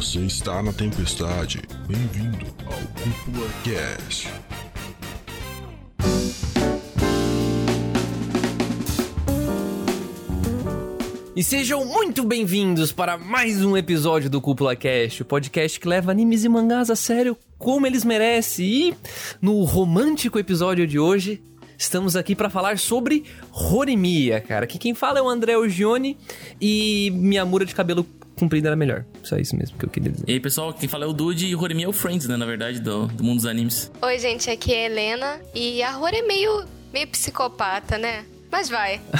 [0.00, 1.60] Você está na tempestade.
[1.86, 4.30] Bem-vindo ao Cúpula Cast.
[11.36, 16.10] E sejam muito bem-vindos para mais um episódio do Cúpula Cast, o podcast que leva
[16.10, 18.66] animes e mangás a sério como eles merecem.
[18.66, 18.94] E
[19.38, 21.42] no romântico episódio de hoje,
[21.76, 24.66] estamos aqui para falar sobre Horimiya, cara.
[24.66, 26.16] Que quem fala é o André Ogione
[26.58, 28.06] e minha mura de cabelo
[28.40, 29.04] comprida era melhor.
[29.22, 30.24] Só isso mesmo que eu queria dizer.
[30.26, 32.46] E aí, pessoal, quem fala é o Dude e Horimiya é o Friends, né, na
[32.46, 33.92] verdade, do, do mundo dos animes.
[34.02, 35.40] Oi, gente, aqui é a Helena.
[35.54, 38.24] E a Rora é meio, meio psicopata, né?
[38.50, 39.00] Mas vai.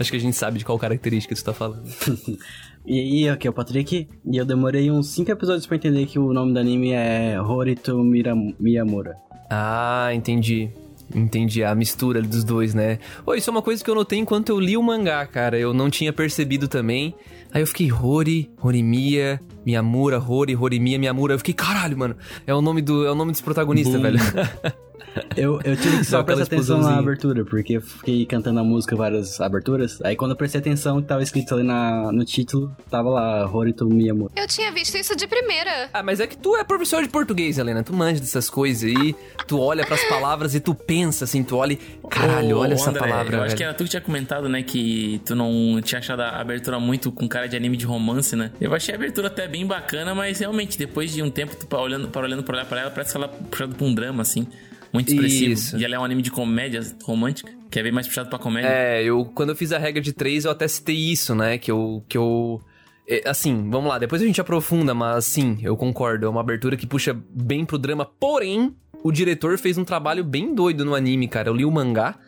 [0.00, 1.84] Acho que a gente sabe de qual característica você tá falando.
[2.84, 6.18] E aí, aqui é o Patrick, e eu demorei uns 5 episódios pra entender que
[6.18, 9.16] o nome do anime é Horito Miyamura.
[9.48, 10.68] Ah, entendi.
[11.14, 12.98] Entendi a mistura dos dois, né?
[13.26, 15.58] Oi, isso é uma coisa que eu notei enquanto eu li o mangá, cara.
[15.58, 17.14] Eu não tinha percebido também.
[17.52, 21.34] Aí eu fiquei Hori, Horimiya, Miyamura, Hori, Horimiya, Miyamura.
[21.34, 22.16] Eu fiquei, caralho, mano.
[22.46, 24.02] É o nome do, é o nome dos protagonistas, Boom.
[24.02, 24.18] velho.
[25.36, 28.94] Eu, eu tive que só prestar atenção na abertura, porque eu fiquei cantando a música
[28.96, 30.00] várias aberturas.
[30.02, 33.86] Aí quando eu prestei atenção que tava escrito ali na, no título, tava lá Horito
[33.86, 34.32] Miyamura.
[34.36, 35.88] Eu tinha visto isso de primeira.
[35.92, 37.82] Ah, mas é que tu é professor de português, Helena.
[37.82, 39.14] Tu manja dessas coisas aí.
[39.46, 41.78] Tu olha pras palavras e tu pensa assim, tu olha e.
[42.08, 43.36] Caralho, Ô, olha ô, essa André, palavra.
[43.36, 43.56] Eu acho velho.
[43.56, 47.10] que era tu que tinha comentado, né, que tu não tinha achado a abertura muito
[47.10, 48.50] com cara de anime de romance, né?
[48.60, 52.08] Eu achei a abertura até bem bacana, mas realmente, depois de um tempo, tu olhando,
[52.08, 54.46] para olhando pra olhar pra ela, parece que ela é puxada pra um drama, assim.
[54.92, 55.52] Muito expressivo.
[55.52, 55.76] Isso.
[55.76, 58.68] E ela é um anime de comédia romântica, que é bem mais puxado pra comédia.
[58.68, 61.58] É, eu quando eu fiz a regra de três, eu até citei isso, né?
[61.58, 62.04] Que eu.
[62.08, 62.60] Que eu
[63.08, 66.26] é, assim, vamos lá, depois a gente aprofunda, mas sim, eu concordo.
[66.26, 68.04] É uma abertura que puxa bem pro drama.
[68.04, 71.48] Porém, o diretor fez um trabalho bem doido no anime, cara.
[71.48, 72.18] Eu li o mangá.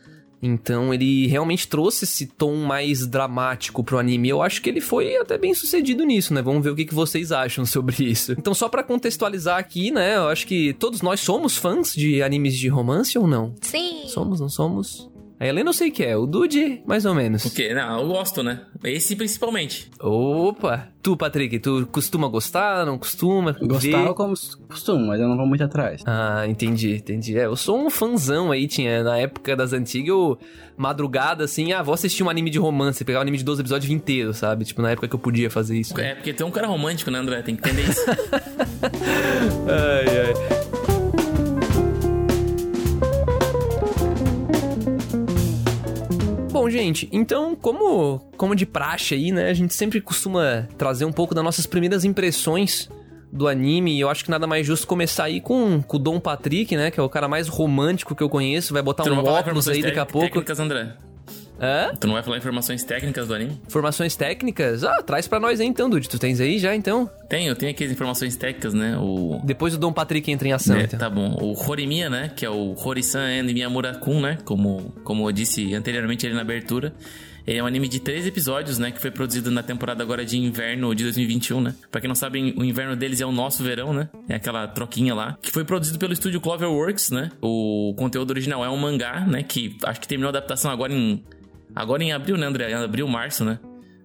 [0.47, 4.29] Então ele realmente trouxe esse tom mais dramático pro anime.
[4.29, 6.43] Eu acho que ele foi até bem sucedido nisso, né?
[6.43, 8.33] Vamos ver o que, que vocês acham sobre isso.
[8.33, 10.17] Então, só pra contextualizar aqui, né?
[10.17, 13.55] Eu acho que todos nós somos fãs de animes de romance ou não?
[13.63, 14.03] Sim.
[14.07, 15.09] Somos, não somos?
[15.45, 17.43] A Helena eu sei que é, o Dude, mais ou menos.
[17.43, 18.63] Porque, não, eu gosto, né?
[18.83, 19.91] Esse principalmente.
[20.01, 20.89] Opa!
[21.03, 23.53] Tu, Patrick, tu costuma gostar, não costuma?
[23.53, 24.15] Gostava ver?
[24.15, 24.33] como
[24.67, 26.01] costume, mas eu não vou muito atrás.
[26.07, 27.39] Ah, entendi, entendi.
[27.39, 30.39] É, eu sou um fãzão aí, tinha na época das antigas, eu
[30.79, 33.93] madrugada assim, ah, vou assistir um anime de romance, pegar um anime de 12 episódios
[33.93, 34.65] inteiro, sabe?
[34.65, 36.01] Tipo, na época que eu podia fazer isso.
[36.01, 37.43] É, porque tu é um cara romântico, né, André?
[37.43, 38.01] Tem que entender isso.
[39.69, 40.64] Ai, ai.
[46.65, 51.13] Bom, gente, então, como, como de praxe aí, né, a gente sempre costuma trazer um
[51.13, 52.89] pouco das nossas primeiras impressões
[53.31, 56.19] do anime, e eu acho que nada mais justo começar aí com, com o Dom
[56.19, 59.69] Patrick, né, que é o cara mais romântico que eu conheço, vai botar um óculos
[59.69, 60.27] aí daqui a pouco.
[60.27, 60.97] técnicas, André?
[61.65, 61.95] Hã?
[61.99, 63.59] Tu não vai falar informações técnicas do anime?
[63.69, 64.85] Formações técnicas?
[64.85, 67.09] Ah, traz pra nós aí então, Dude, tu tens aí já, então?
[67.29, 68.97] Tem, eu tenho aqui as informações técnicas, né?
[68.99, 70.99] O Depois o Dom Patrick entra em ação, É, então.
[70.99, 71.37] tá bom.
[71.41, 72.31] O Horimiya, né?
[72.37, 74.39] Que é o Horisan and Miyamura-kun, né?
[74.45, 76.93] Como, como eu disse anteriormente ali na abertura.
[77.47, 78.91] Ele é um anime de três episódios, né?
[78.91, 81.75] Que foi produzido na temporada agora de inverno de 2021, né?
[81.91, 84.09] Pra quem não sabe, o inverno deles é o nosso verão, né?
[84.29, 85.37] É aquela troquinha lá.
[85.43, 87.31] Que foi produzido pelo estúdio Cloverworks, né?
[87.43, 89.43] O conteúdo original é um mangá, né?
[89.43, 91.23] Que acho que terminou a adaptação agora em...
[91.75, 92.73] Agora em abril, né, André?
[92.73, 93.59] Abril, março, né?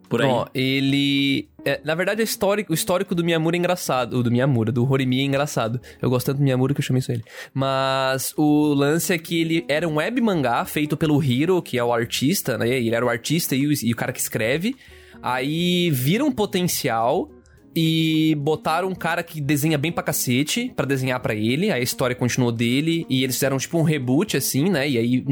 [0.10, 0.28] Por aí.
[0.28, 1.48] Ó, ele.
[1.64, 4.18] é, na verdade, o histórico, o histórico do Miyamura é engraçado.
[4.18, 5.80] O do Miyamura, do Horimiya é engraçado.
[6.02, 7.24] Eu gosto tanto do Miyamura que eu chamei isso ele.
[7.54, 11.84] Mas o lance é que ele era um web mangá feito pelo Hiro, que é
[11.84, 12.68] o artista, né?
[12.68, 14.76] Ele era o artista e o, e o cara que escreve.
[15.22, 17.30] Aí viram potencial
[17.76, 21.72] e botaram um cara que desenha bem pra cacete pra desenhar pra ele.
[21.72, 24.90] Aí a história continuou dele e eles fizeram tipo um reboot assim, né?
[24.90, 25.24] E aí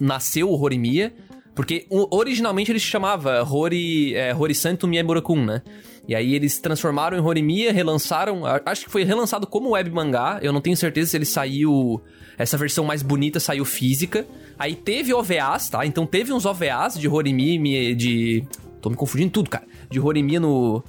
[0.00, 1.12] nasceu o Horimiya.
[1.54, 5.62] Porque originalmente ele se chamava Hori, é, Horisanto Miyamura-kun, né?
[6.06, 8.42] E aí eles transformaram em Horimiya, relançaram.
[8.64, 10.38] Acho que foi relançado como web mangá.
[10.42, 12.02] Eu não tenho certeza se ele saiu.
[12.38, 14.26] Essa versão mais bonita saiu física.
[14.58, 15.84] Aí teve OVAs, tá?
[15.84, 18.44] Então teve uns OVAs de Horimiya, de.
[18.80, 19.64] Tô me confundindo tudo, cara.
[19.90, 20.82] De Horimiya no.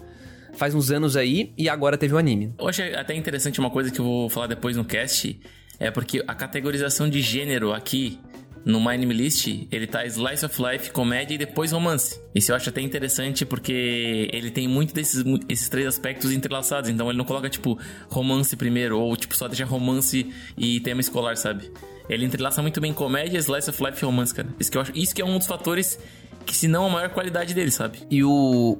[0.53, 2.53] Faz uns anos aí, e agora teve o anime.
[2.59, 5.39] Eu achei até interessante uma coisa que eu vou falar depois no cast,
[5.79, 8.19] é porque a categorização de gênero aqui
[8.63, 12.19] no Anime List, ele tá Slice of Life, comédia e depois romance.
[12.35, 17.09] Isso eu acho até interessante porque ele tem muito desses esses três aspectos entrelaçados, então
[17.09, 17.77] ele não coloca tipo
[18.09, 21.71] romance primeiro ou tipo só deixa romance e tema escolar, sabe?
[22.09, 24.47] Ele entrelaça muito bem comédia, Slice of Life e romance, cara.
[24.59, 25.97] Isso que eu acho, isso que é um dos fatores
[26.45, 27.99] que se não a maior qualidade dele, sabe?
[28.09, 28.29] E o,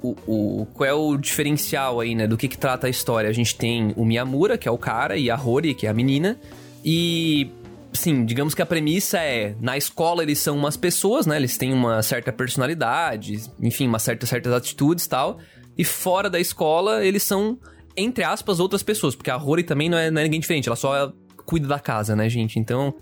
[0.02, 0.16] o,
[0.62, 2.26] o- qual é o diferencial aí, né?
[2.26, 3.30] Do que, que trata a história?
[3.30, 5.94] A gente tem o Miyamura, que é o cara, e a Hori, que é a
[5.94, 6.38] menina.
[6.84, 7.48] E,
[7.92, 11.36] sim, digamos que a premissa é: na escola eles são umas pessoas, né?
[11.36, 15.38] Eles têm uma certa personalidade, enfim, uma certa, certas atitudes e tal.
[15.76, 17.58] e fora da escola eles são,
[17.96, 19.14] entre aspas, outras pessoas.
[19.14, 21.12] Porque a Rory também não é, não é ninguém diferente, ela só
[21.44, 22.58] cuida da casa, né, gente?
[22.58, 22.94] Então,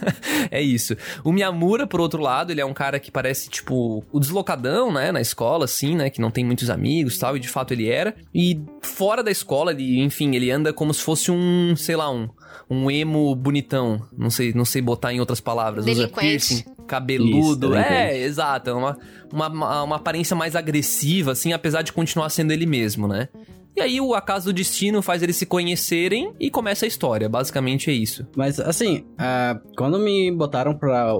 [0.50, 0.96] é isso.
[1.24, 5.12] O Miyamura, por outro lado, ele é um cara que parece, tipo, o deslocadão, né,
[5.12, 7.88] na escola, assim, né, que não tem muitos amigos e tal, e de fato ele
[7.88, 8.14] era.
[8.34, 12.28] E fora da escola, ele, enfim, ele anda como se fosse um, sei lá, um,
[12.70, 14.02] um emo bonitão.
[14.16, 15.86] Não sei, não sei botar em outras palavras.
[15.86, 17.68] Usa piercing, cabeludo.
[17.68, 18.70] Isso, é, exato.
[18.70, 18.98] É uma,
[19.32, 23.28] uma, uma aparência mais agressiva, assim, apesar de continuar sendo ele mesmo, né?
[23.78, 27.28] E aí o acaso do destino faz eles se conhecerem e começa a história.
[27.28, 28.26] Basicamente é isso.
[28.36, 31.14] Mas assim, uh, quando me botaram pra.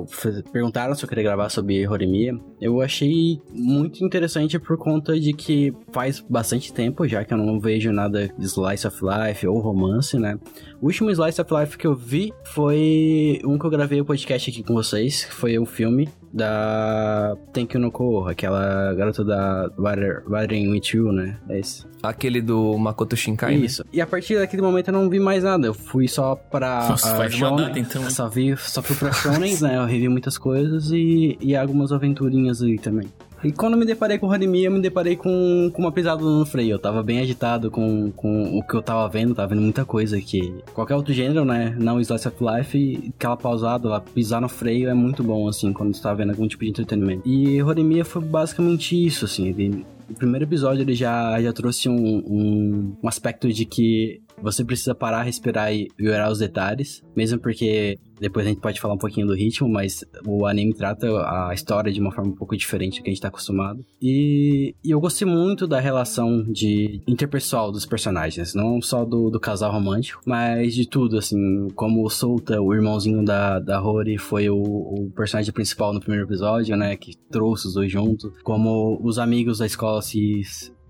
[0.51, 5.73] perguntaram se eu queria gravar sobre Horimiya, eu achei muito interessante por conta de que
[5.93, 10.19] faz bastante tempo já que eu não vejo nada de Slice of Life ou romance,
[10.19, 10.37] né?
[10.83, 14.51] O último Slice of Life que eu vi foi um que eu gravei o podcast
[14.51, 20.71] aqui com vocês, que foi o filme da Thank no Ko, aquela garota da Watering
[20.71, 21.39] With You, né?
[21.49, 21.87] É esse.
[22.03, 23.67] Aquele do Makoto Shinkai, né?
[23.67, 23.83] Isso.
[23.85, 23.91] Né?
[23.93, 25.67] E a partir daquele momento eu não vi mais nada.
[25.67, 27.67] Eu fui só pra Nossa, faz Shonen.
[27.67, 28.11] Data, então.
[28.11, 29.77] Só, vi, só fui pra Shonen, né?
[29.77, 33.09] Eu revi muitas coisas e, e algumas aventurinhas ali também.
[33.43, 36.45] E quando me deparei com o Hanimi, eu me deparei com, com uma pisada no
[36.45, 36.73] freio.
[36.73, 40.21] Eu tava bem agitado com, com o que eu tava vendo, tava vendo muita coisa
[40.21, 40.53] que...
[40.75, 41.77] Qualquer outro gênero, né?
[41.79, 45.95] Não Slice of Life, aquela pausada, ela pisar no freio é muito bom, assim, quando
[45.95, 47.29] você tá vendo algum tipo de entretenimento.
[47.29, 49.49] E Horimiya foi basicamente isso, assim.
[49.49, 54.65] Ele, o primeiro episódio ele já, já trouxe um, um, um aspecto de que você
[54.65, 58.99] precisa parar, respirar e olhar os detalhes, mesmo porque depois a gente pode falar um
[58.99, 61.07] pouquinho do ritmo, mas o anime trata
[61.49, 63.85] a história de uma forma um pouco diferente do que a gente tá acostumado.
[64.01, 69.41] E, e eu gostei muito da relação de interpessoal dos personagens, não só do, do
[69.41, 74.51] casal romântico, mas de tudo, assim, como o Solta, o irmãozinho da, da Rory, foi
[74.51, 79.19] o, o personagem principal no primeiro episódio, né, que trouxe os dois juntos, como os
[79.19, 80.43] amigos da escola se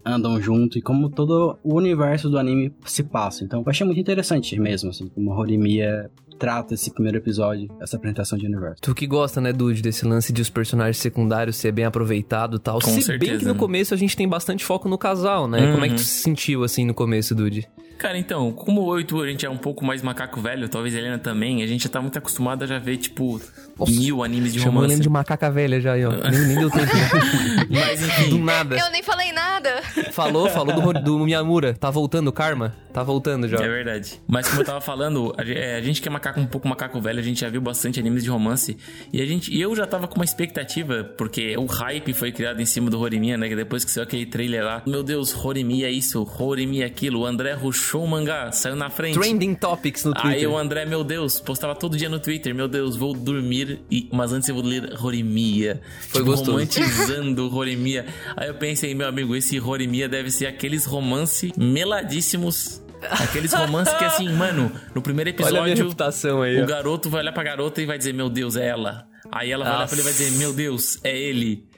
[0.05, 3.45] andam junto e como todo o universo do anime se passa.
[3.45, 7.97] Então, eu achei muito interessante mesmo, assim, como a Horimiya trata esse primeiro episódio, essa
[7.97, 8.81] apresentação de universo.
[8.81, 12.61] Tu que gosta, né, Dude, desse lance de os personagens secundários ser bem aproveitado e
[12.61, 12.81] tal.
[12.81, 13.59] Com se certeza, bem que no né?
[13.59, 15.67] começo a gente tem bastante foco no casal, né?
[15.67, 15.73] Uhum.
[15.73, 17.69] Como é que tu se sentiu, assim, no começo, Dude?
[17.99, 20.99] Cara, então, como e tu, a gente é um pouco mais macaco velho, talvez a
[20.99, 23.41] Helena também, a gente já tá muito acostumado a já ver, tipo,
[23.79, 24.95] Nossa, mil animes de Chamou romance.
[24.95, 26.11] ele de macaca velha já aí, ó.
[26.31, 26.93] nem, nem deu tempo.
[27.71, 28.31] Mas enfim.
[28.31, 28.77] do nada.
[28.77, 29.83] Eu nem falei nada.
[30.13, 31.75] Falou, falou do, do Miyamura.
[31.75, 32.75] Tá voltando o Karma?
[32.93, 33.59] Tá voltando já.
[33.59, 34.21] É verdade.
[34.27, 37.01] Mas como eu tava falando, a, é, a gente que é macaco um pouco macaco
[37.01, 38.77] velho, a gente já viu bastante animes de romance.
[39.13, 39.55] E a gente.
[39.55, 42.99] E eu já tava com uma expectativa, porque o hype foi criado em cima do
[42.99, 43.49] Horimiya, né?
[43.49, 44.83] Que depois que saiu aquele trailer lá.
[44.87, 47.21] Meu Deus, Horimiya é isso, Horimiya é aquilo.
[47.21, 49.19] O André rushou o mangá, saiu na frente.
[49.19, 50.33] Trending Topics no Twitter.
[50.33, 54.09] Aí o André, meu Deus, postava todo dia no Twitter, meu Deus, vou dormir, e...
[54.13, 55.81] mas antes eu vou ler Horimiya.
[56.09, 56.53] Foi tipo, gostoso.
[56.53, 58.07] romantizando Horimiya.
[58.37, 62.83] Aí eu pensei, meu amigo, esse Horimiya deve ser aqueles romance meladíssimos.
[63.03, 67.81] Aqueles romances que assim, mano, no primeiro episódio, aí, o garoto vai olhar pra garota
[67.81, 69.07] e vai dizer, meu Deus, é ela.
[69.31, 71.69] Aí ela vai olhar pra ele e vai dizer, meu Deus, é ele.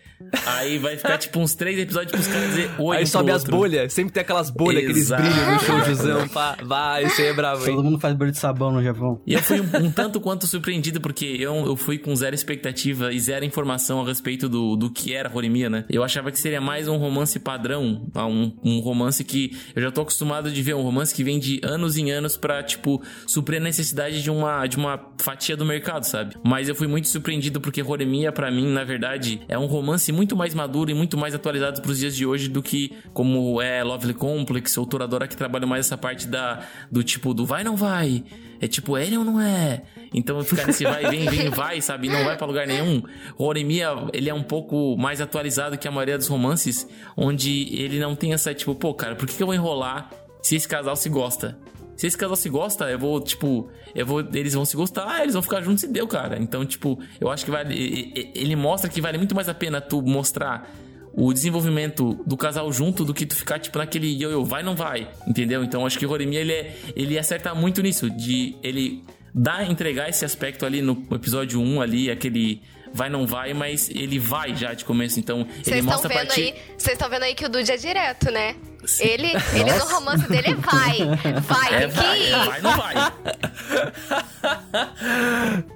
[0.46, 3.34] Aí vai ficar tipo uns três episódios pros caras dizer oi Aí um sobe pro
[3.34, 6.28] as bolhas, sempre tem aquelas bolhas, aqueles brilhos no shoujuzão.
[6.30, 6.56] pá.
[6.62, 7.84] Vai, você é bravo, Todo hein?
[7.84, 9.20] mundo faz bolha de sabão no Japão.
[9.26, 13.12] E eu fui um, um tanto quanto surpreendido, porque eu, eu fui com zero expectativa
[13.12, 15.84] e zero informação a respeito do, do que era Horimiya, né?
[15.88, 19.90] Eu achava que seria mais um romance padrão, ah, um, um romance que eu já
[19.90, 23.60] tô acostumado de ver, um romance que vem de anos em anos pra, tipo, suprir
[23.60, 26.36] a necessidade de uma, de uma fatia do mercado, sabe?
[26.44, 30.36] Mas eu fui muito surpreendido porque Horimiya, pra mim, na verdade, é um romance muito
[30.36, 34.14] mais maduro e muito mais atualizado pros dias de hoje do que como é Lovely
[34.14, 38.24] Complex ou Toradora que trabalha mais essa parte da, do tipo, do vai não vai.
[38.60, 39.82] É tipo, é ele ou não é?
[40.12, 42.08] Então ficar nesse vai, vem, vem, vai, sabe?
[42.08, 43.02] Não vai pra lugar nenhum.
[43.38, 46.86] O Horimiya, ele é um pouco mais atualizado que a maioria dos romances,
[47.16, 50.10] onde ele não tem essa, tipo, pô, cara, por que que eu vou enrolar
[50.42, 51.58] se esse casal se gosta?
[52.00, 55.34] Se esse casal se gosta, eu vou, tipo, eu vou, eles vão se gostar, eles
[55.34, 56.38] vão ficar juntos e deu, cara.
[56.40, 60.00] Então, tipo, eu acho que vale, ele mostra que vale muito mais a pena tu
[60.00, 60.74] mostrar
[61.12, 65.10] o desenvolvimento do casal junto do que tu ficar, tipo, naquele yo-yo, vai não vai,
[65.28, 65.62] entendeu?
[65.62, 69.04] Então, acho que o Horimiya, ele, é, ele acerta muito nisso, de ele
[69.34, 74.18] dar, entregar esse aspecto ali no episódio 1 ali, aquele vai não vai, mas ele
[74.18, 76.40] vai já de começo, então ele Vocês estão mostra a vendo partir...
[76.42, 78.56] aí, vocês estão vendo aí que o Dude é direto, né?
[78.98, 80.98] Ele, ele no romance dele é vai,
[81.42, 82.94] vai, É, vai, é, vai, não vai.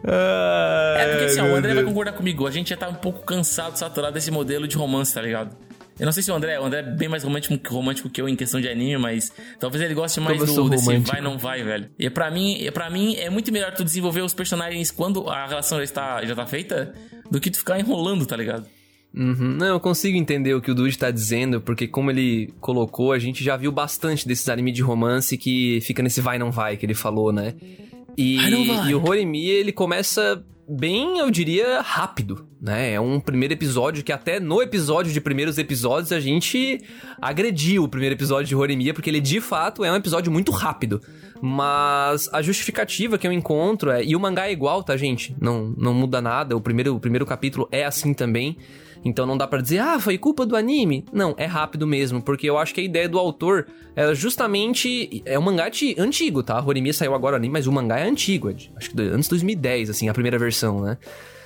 [0.06, 2.46] É porque assim, ó, o André vai concordar comigo.
[2.46, 5.56] A gente já tá um pouco cansado, saturado desse modelo de romance, tá ligado?
[5.98, 8.28] Eu não sei se o André, o André é bem mais romântico, romântico que eu
[8.28, 11.88] em questão de anime, mas talvez ele goste mais do desse vai não vai, velho.
[11.98, 15.78] E pra mim, para mim é muito melhor tu desenvolver os personagens quando a relação
[15.78, 16.92] já está já tá feita
[17.30, 18.66] do que tu ficar enrolando, tá ligado?
[19.14, 19.56] Uhum.
[19.56, 23.18] Não, eu consigo entender o que o Dude tá dizendo, porque como ele colocou, a
[23.18, 26.84] gente já viu bastante desses animes de romance que fica nesse vai não vai que
[26.84, 27.54] ele falou, né?
[28.16, 32.92] E, e o Horimiya, ele começa bem, eu diria, rápido, né?
[32.92, 36.80] É um primeiro episódio que até no episódio de primeiros episódios a gente
[37.20, 41.00] agrediu o primeiro episódio de Horimiya, porque ele de fato é um episódio muito rápido.
[41.40, 44.02] Mas a justificativa que eu encontro é...
[44.02, 45.36] E o mangá é igual, tá, gente?
[45.40, 46.56] Não, não muda nada.
[46.56, 48.56] O primeiro, o primeiro capítulo é assim também.
[49.04, 51.04] Então não dá pra dizer, ah, foi culpa do anime.
[51.12, 55.22] Não, é rápido mesmo, porque eu acho que a ideia do autor é justamente.
[55.26, 56.62] É um mangá de, antigo, tá?
[56.64, 58.48] Horimiya saiu agora anime, mas o mangá é antigo.
[58.48, 60.96] é acho que antes de 2010, assim, a primeira versão, né?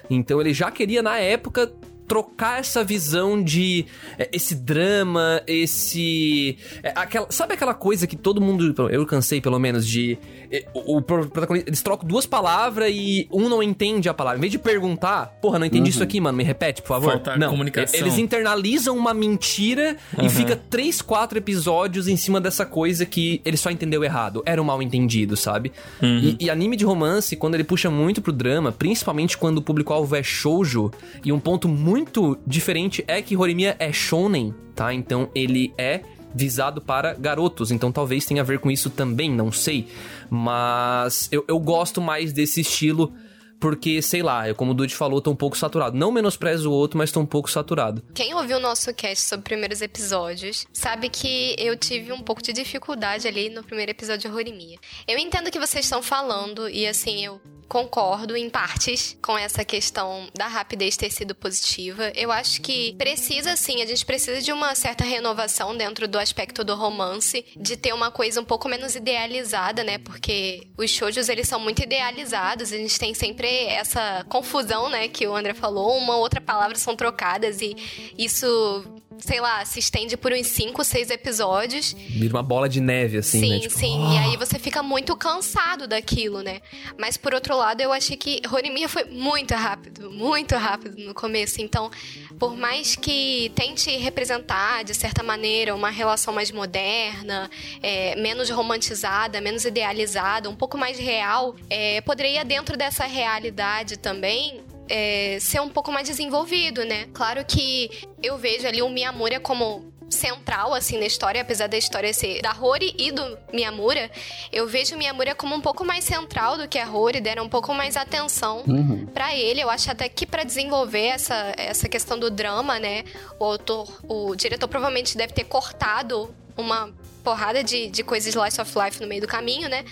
[0.09, 1.71] Então ele já queria, na época,
[2.09, 3.85] trocar essa visão de
[4.19, 6.57] é, esse drama, esse.
[6.83, 8.89] é, aquela, sabe aquela coisa que todo mundo.
[8.91, 10.19] Eu cansei, pelo menos, de.
[10.51, 11.69] é, o, o protagonista.
[11.69, 14.39] Eles trocam duas palavras e um não entende a palavra.
[14.39, 17.13] Em vez de perguntar, porra, não entendi isso aqui, mano, me repete, por favor.
[17.13, 18.01] Falta não, comunicação.
[18.01, 23.57] Eles internalizam uma mentira e fica três, quatro episódios em cima dessa coisa que ele
[23.57, 24.43] só entendeu errado.
[24.47, 25.73] Era um mal entendido, sabe?
[26.03, 30.17] E, e anime de romance, quando ele puxa muito pro drama, principalmente quando o público-alvo
[30.17, 30.91] é shoujo,
[31.25, 31.98] e um ponto muito
[32.47, 34.93] diferente é que Horimiya é shonen, tá?
[34.93, 36.03] Então ele é
[36.35, 39.89] visado para garotos, então talvez tenha a ver com isso também, não sei.
[40.31, 43.13] Mas eu, eu gosto mais desse estilo
[43.61, 45.97] porque, sei lá, eu, como o Dude falou, tô um pouco saturado.
[45.97, 48.03] Não menosprezo o outro, mas tô um pouco saturado.
[48.15, 52.53] Quem ouviu o nosso cast sobre primeiros episódios sabe que eu tive um pouco de
[52.53, 54.79] dificuldade ali no primeiro episódio de Horimiya.
[55.07, 59.65] Eu entendo o que vocês estão falando e assim, eu concordo em partes com essa
[59.65, 62.11] questão da rapidez ter sido positiva.
[62.15, 66.65] Eu acho que precisa sim, a gente precisa de uma certa renovação dentro do aspecto
[66.65, 69.99] do romance, de ter uma coisa um pouco menos idealizada, né?
[69.99, 75.27] Porque os shoujos eles são muito idealizados, a gente tem sempre essa confusão, né, que
[75.27, 77.77] o André falou, uma outra palavra são trocadas e
[78.17, 78.85] isso
[79.21, 81.95] sei lá, se estende por uns 5, 6 episódios.
[82.09, 83.59] Vira uma bola de neve, assim, sim, né?
[83.61, 84.15] Tipo, sim.
[84.15, 86.61] E aí você fica muito cansado daquilo, né?
[86.97, 91.61] Mas por outro lado, eu achei que Horimiya foi muito rápido, muito rápido no começo.
[91.61, 91.91] Então,
[92.39, 97.51] por mais que tente representar, de certa maneira, uma relação mais moderna,
[97.83, 104.61] é, menos romantizada, menos idealizada, um pouco mais real, é, poderia, dentro dessa realidade também,
[104.89, 107.07] é, ser um pouco mais desenvolvido, né?
[107.13, 107.91] Claro que
[108.23, 112.51] eu vejo ali o Miyamura como central, assim, na história, apesar da história ser da
[112.51, 114.11] Rory e do Miyamura,
[114.51, 117.49] eu vejo o Miyamura como um pouco mais central do que a Rory, deram um
[117.49, 119.05] pouco mais atenção Uhum.
[119.13, 119.61] pra ele.
[119.61, 123.05] Eu acho até que pra desenvolver essa, essa questão do drama, né,
[123.39, 126.91] o autor, o diretor provavelmente deve ter cortado uma
[127.23, 129.85] porrada de, de coisas slice of life no meio do caminho, né?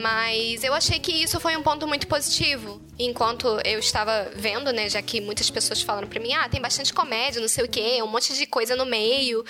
[0.00, 2.80] Mas eu achei que isso foi um ponto muito positivo.
[2.98, 6.94] Enquanto eu estava vendo, né, já que muitas pessoas falaram pra mim, ah, tem bastante
[6.94, 9.44] comédia, não sei o quê, um monte de coisa no meio.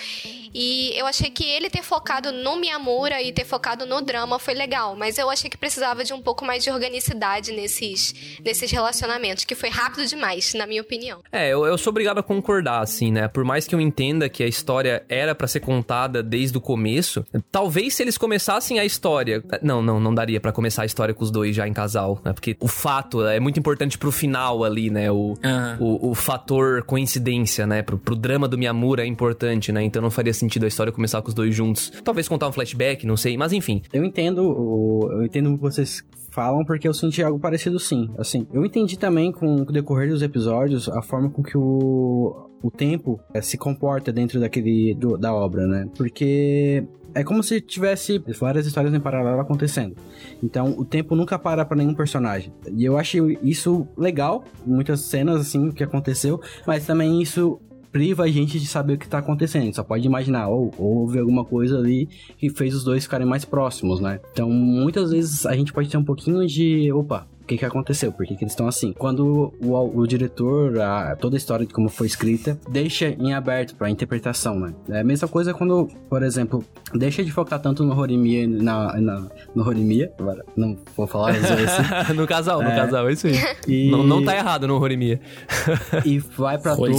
[0.54, 4.54] E eu achei que ele ter focado no Miyamura e ter focado no drama foi
[4.54, 9.44] legal, mas eu achei que precisava de um pouco mais de organicidade nesses, nesses relacionamentos,
[9.44, 11.20] que foi rápido demais, na minha opinião.
[11.30, 13.28] É, eu, eu sou obrigado a concordar, assim, né?
[13.28, 17.26] Por mais que eu entenda que a história era pra ser contada desde o começo,
[17.50, 19.42] talvez se eles começassem a história.
[19.60, 22.32] Não, não, não daria pra começar a história com os dois já em casal, né?
[22.32, 25.10] Porque o fato é muito importante pro final ali, né?
[25.10, 25.76] O, Aham.
[25.80, 27.82] o, o fator coincidência, né?
[27.82, 29.82] Pro, pro drama do Miyamura é importante, né?
[29.82, 31.92] Então não faria sentido a história começar com os dois juntos.
[32.02, 33.82] Talvez contar um flashback, não sei, mas enfim.
[33.92, 38.10] Eu entendo, o, eu entendo o que vocês falam porque eu senti algo parecido sim.
[38.18, 42.70] Assim, eu entendi também com o decorrer dos episódios a forma com que o, o
[42.70, 45.86] tempo eh, se comporta dentro daquele do- da obra, né?
[45.96, 49.96] Porque é como se tivesse várias histórias em paralelo acontecendo.
[50.42, 52.52] Então, o tempo nunca para pra nenhum personagem.
[52.76, 57.60] E eu achei isso legal, muitas cenas assim que aconteceu, mas também isso
[57.92, 59.72] priva a gente de saber o que tá acontecendo.
[59.72, 64.00] Só pode imaginar ou houve alguma coisa ali que fez os dois ficarem mais próximos,
[64.00, 64.18] né?
[64.32, 68.10] Então, muitas vezes a gente pode ter um pouquinho de, opa, o que que aconteceu?
[68.10, 68.94] Por que, que eles estão assim?
[68.94, 73.74] Quando o, o diretor, a- toda a história de como foi escrita, deixa em aberto
[73.74, 74.74] pra interpretação, né?
[74.88, 79.26] É a mesma coisa quando, por exemplo, deixa de focar tanto no Horimiya, na, na,
[79.54, 81.76] no Horimiya, agora não vou falar às vezes,
[82.16, 83.34] no casal, no casal, é isso aí.
[83.68, 85.20] e, Não, não tá errado no Horimiya.
[86.06, 86.90] e vai pra Toro,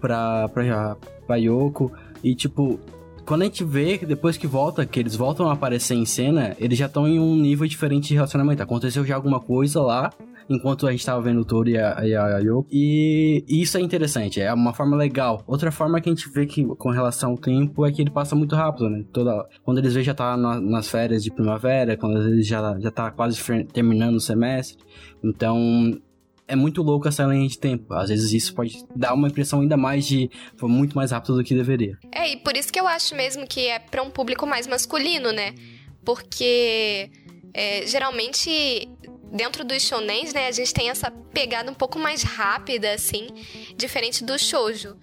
[0.00, 0.96] pra, pra,
[1.28, 1.92] pra Yoko,
[2.24, 2.80] e tipo,
[3.30, 6.56] quando a gente vê que depois que volta, que eles voltam a aparecer em cena,
[6.58, 8.60] eles já estão em um nível diferente de relacionamento.
[8.60, 10.10] Aconteceu já alguma coisa lá,
[10.48, 12.66] enquanto a gente tava vendo o Toro e a, e a Yoko.
[12.72, 15.44] E isso é interessante, é uma forma legal.
[15.46, 18.34] Outra forma que a gente vê que com relação ao tempo é que ele passa
[18.34, 19.04] muito rápido, né?
[19.12, 22.90] Toda, quando eles veem já tá na- nas férias de primavera, quando eles já, já
[22.90, 23.40] tá quase
[23.72, 24.76] terminando o semestre.
[25.22, 25.96] Então,
[26.50, 27.94] é muito louco essa linha de tempo.
[27.94, 31.44] Às vezes isso pode dar uma impressão ainda mais de foi muito mais rápido do
[31.44, 31.96] que deveria.
[32.12, 35.30] É, e por isso que eu acho mesmo que é para um público mais masculino,
[35.32, 35.54] né?
[36.04, 37.08] Porque
[37.54, 38.88] é, geralmente
[39.32, 43.28] dentro dos shonens, né, a gente tem essa pegada um pouco mais rápida, assim,
[43.76, 44.96] diferente do shoujo.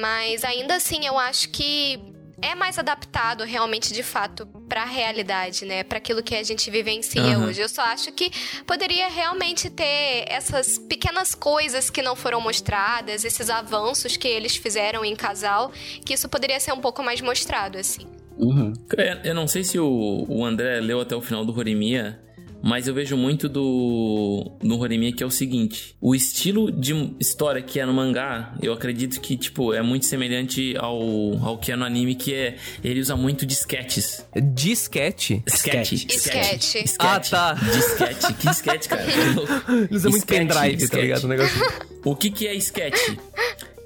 [0.00, 2.00] Mas ainda assim, eu acho que
[2.40, 5.82] é mais adaptado realmente de fato para a realidade, né?
[5.82, 7.46] Para aquilo que a gente vivencia uhum.
[7.46, 7.60] hoje.
[7.60, 8.30] Eu só acho que
[8.66, 15.04] poderia realmente ter essas pequenas coisas que não foram mostradas, esses avanços que eles fizeram
[15.04, 15.72] em casal,
[16.04, 18.06] que isso poderia ser um pouco mais mostrado assim.
[18.36, 18.72] Uhum.
[19.24, 22.20] Eu não sei se o, o André leu até o final do Horimiya,
[22.66, 27.62] mas eu vejo muito do no Horimiya que é o seguinte: o estilo de história
[27.62, 31.00] que é no mangá, eu acredito que tipo é muito semelhante ao,
[31.44, 34.26] ao que é no anime, que é ele usa muito disquetes.
[34.34, 35.44] Disquete?
[35.46, 35.92] Sketch.
[35.92, 36.96] Sketch.
[36.98, 37.54] Ah, tá.
[37.54, 38.34] Disquete.
[38.34, 39.02] Que sketch, cara?
[39.68, 41.24] Ele usa muito pendrive, tá ligado?
[41.24, 41.62] O, negócio.
[42.04, 43.16] o que que é sketch?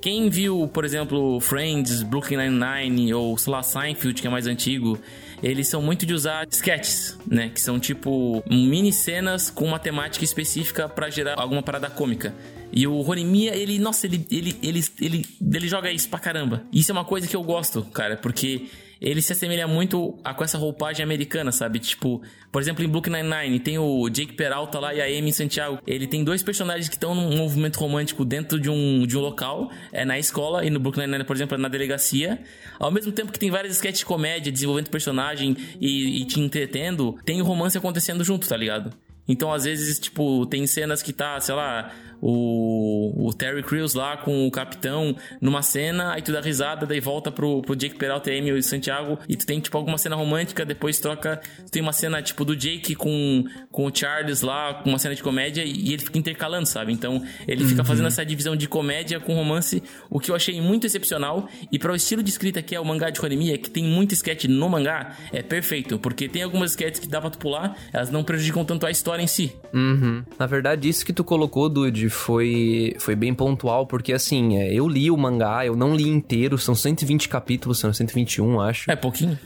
[0.00, 4.99] Quem viu, por exemplo, Friends, Brooklyn Nine-Nine ou, sei lá, Seinfeld, que é mais antigo,
[5.42, 7.49] eles são muito de usar sketches, né?
[7.49, 12.35] Que são tipo mini cenas com uma temática específica para gerar alguma parada cômica.
[12.73, 16.62] E o Horimiya, ele, nossa, ele, ele, ele, ele, ele joga isso pra caramba.
[16.73, 18.68] Isso é uma coisa que eu gosto, cara, porque
[19.00, 21.78] ele se assemelha muito a, com essa roupagem americana, sabe?
[21.78, 22.21] Tipo,
[22.52, 25.78] por exemplo, em Brooklyn Nine-Nine tem o Jake Peralta lá e a Amy Santiago.
[25.87, 29.71] Ele tem dois personagens que estão num movimento romântico dentro de um, de um local,
[29.92, 32.38] é na escola, e no Brooklyn Nine-Nine, por exemplo, é na delegacia.
[32.78, 37.16] Ao mesmo tempo que tem várias sketches de comédia, desenvolvendo personagem e, e te entretendo,
[37.25, 38.92] tem o romance acontecendo junto, tá ligado?
[39.26, 44.17] Então, às vezes, tipo, tem cenas que tá, sei lá, o, o Terry Crews lá
[44.17, 48.31] com o capitão numa cena, aí tu dá risada, daí volta pro, pro Jake Peralta,
[48.31, 52.23] e Santiago, e tu tem, tipo, alguma cena romântica, depois troca, tu tem uma cena,
[52.23, 56.02] tipo, do Jake com, com o Charles lá, com uma cena de comédia, e ele
[56.02, 56.93] fica intercalando, sabe?
[56.93, 57.87] Então, ele fica uhum.
[57.87, 61.93] fazendo essa divisão de comédia com romance, o que eu achei muito excepcional, e para
[61.93, 64.69] o estilo de escrita que é o mangá de Horimiya, que tem muito sketch no
[64.69, 68.65] mangá, é perfeito, porque tem algumas sketches que dá pra tu pular, elas não prejudicam
[68.65, 69.52] tanto a história em si.
[69.73, 70.23] Uhum.
[70.39, 74.88] Na verdade, isso que tu colocou, Dude, foi, foi bem pontual, porque assim, é, eu
[74.88, 78.90] li o mangá, eu não li inteiro, são 120 capítulos, são 121, acho.
[78.90, 79.38] É pouquinho.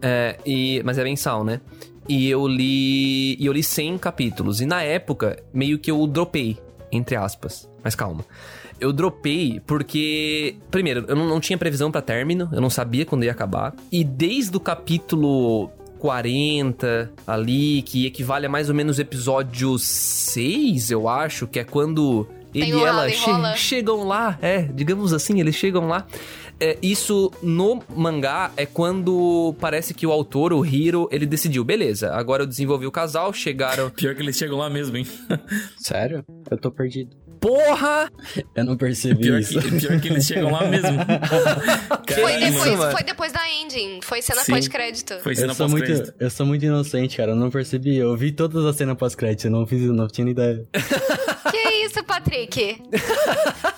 [0.00, 1.60] É, e, mas é mensal, né?
[2.08, 3.36] E eu li.
[3.40, 4.60] E eu li 100 capítulos.
[4.60, 6.58] E na época, meio que eu dropei,
[6.90, 7.70] entre aspas.
[7.82, 8.24] Mas calma.
[8.80, 10.56] Eu dropei porque.
[10.70, 13.74] Primeiro, eu não, não tinha previsão para término, eu não sabia quando ia acabar.
[13.90, 15.70] E desde o capítulo
[16.02, 22.26] 40 ali, que equivale a mais ou menos episódio 6, eu acho, que é quando
[22.52, 26.04] ele e ela che chegam lá, é, digamos assim, eles chegam lá.
[26.58, 32.12] É, isso no mangá é quando parece que o autor, o Hiro, ele decidiu, beleza,
[32.12, 33.88] agora eu desenvolvi o casal, chegaram.
[33.94, 35.06] Pior que eles chegam lá mesmo, hein?
[35.78, 36.24] Sério?
[36.50, 37.16] Eu tô perdido.
[37.42, 38.08] Porra!
[38.54, 39.60] Eu não percebi pior isso.
[39.60, 40.90] Que, pior que eles chegam lá mesmo.
[42.14, 43.98] foi, depois, foi depois da ending.
[44.00, 45.18] Foi cena pós-crédito.
[45.24, 46.14] Foi cena pós-crédito.
[46.20, 47.32] Eu sou muito inocente, cara.
[47.32, 47.96] Eu não percebi.
[47.96, 49.48] Eu vi todas as cenas pós-crédito.
[49.48, 50.64] Eu não fiz, não tinha ideia.
[51.50, 52.80] que isso, Patrick?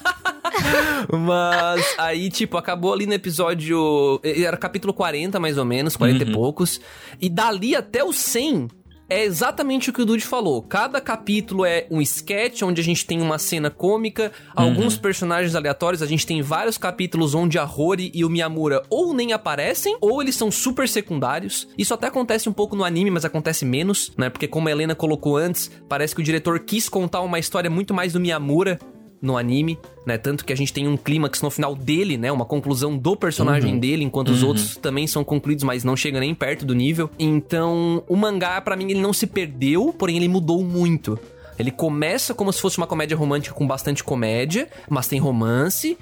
[1.11, 4.21] Mas aí, tipo, acabou ali no episódio.
[4.23, 6.31] Era capítulo 40, mais ou menos, 40 uhum.
[6.31, 6.79] e poucos.
[7.19, 8.69] E dali até o 100
[9.09, 10.63] é exatamente o que o Dude falou.
[10.63, 14.65] Cada capítulo é um sketch onde a gente tem uma cena cômica, uhum.
[14.65, 16.03] alguns personagens aleatórios.
[16.03, 20.23] A gente tem vários capítulos onde a Rory e o Miyamura ou nem aparecem, ou
[20.23, 21.69] eles são super secundários.
[21.77, 24.31] Isso até acontece um pouco no anime, mas acontece menos, né?
[24.31, 27.93] Porque como a Helena colocou antes, parece que o diretor quis contar uma história muito
[27.93, 28.79] mais do Miyamura
[29.25, 30.19] no anime, né?
[30.19, 32.31] Tanto que a gente tem um clímax no final dele, né?
[32.31, 33.81] Uma conclusão do personagem uhum.
[33.81, 34.35] dele, enquanto uhum.
[34.35, 37.11] os outros também são concluídos, mas não chega nem perto do nível.
[37.19, 41.19] Então, o mangá, para mim, ele não se perdeu, porém ele mudou muito.
[41.59, 45.97] Ele começa como se fosse uma comédia romântica com bastante comédia, mas tem romance,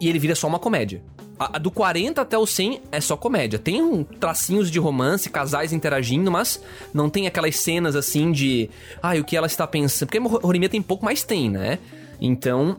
[0.00, 1.02] e ele vira só uma comédia.
[1.38, 3.58] A, a, do 40 até o 100 é só comédia.
[3.58, 6.62] Tem um tracinhos de romance, casais interagindo, mas
[6.94, 8.70] não tem aquelas cenas assim de.
[9.02, 10.08] Ai, ah, o que ela está pensando.
[10.08, 11.78] Porque Horimiya tem pouco, mais tem, né?
[12.24, 12.76] Então,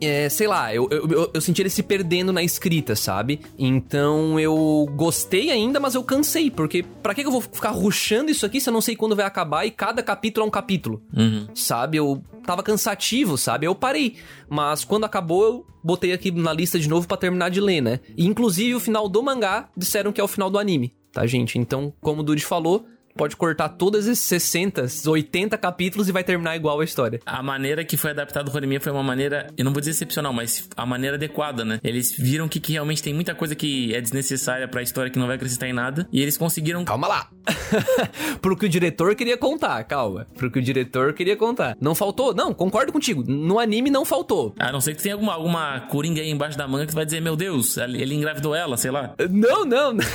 [0.00, 3.40] é, sei lá, eu, eu, eu, senti ele se perdendo na escrita, sabe?
[3.58, 8.46] Então eu gostei ainda, mas eu cansei, porque pra que eu vou ficar ruxando isso
[8.46, 11.02] aqui se eu não sei quando vai acabar e cada capítulo é um capítulo?
[11.14, 11.48] Uhum.
[11.54, 11.98] Sabe?
[11.98, 13.66] Eu tava cansativo, sabe?
[13.66, 14.16] Eu parei.
[14.48, 18.00] Mas quando acabou, eu botei aqui na lista de novo para terminar de ler, né?
[18.16, 21.58] E, inclusive, o final do mangá disseram que é o final do anime, tá, gente?
[21.58, 26.56] Então, como o Dude falou, pode cortar todos esses 60, 80 capítulos e vai terminar
[26.56, 27.20] igual a história.
[27.26, 30.32] A maneira que foi adaptado o Horimiya foi uma maneira, eu não vou dizer excepcional,
[30.32, 31.80] mas a maneira adequada, né?
[31.82, 35.26] Eles viram que, que realmente tem muita coisa que é desnecessária pra história que não
[35.26, 36.08] vai acrescentar em nada.
[36.12, 36.84] E eles conseguiram.
[36.84, 37.28] Calma lá.
[38.40, 40.26] Pro que o diretor queria contar, calma.
[40.36, 41.76] Pro que o diretor queria contar.
[41.80, 42.34] Não faltou?
[42.34, 43.24] Não, concordo contigo.
[43.26, 44.54] No anime não faltou.
[44.58, 47.04] A não ser que tenha alguma, alguma coringa aí embaixo da manga que tu vai
[47.04, 49.14] dizer, meu Deus, ele engravidou ela, sei lá.
[49.30, 49.96] Não, não.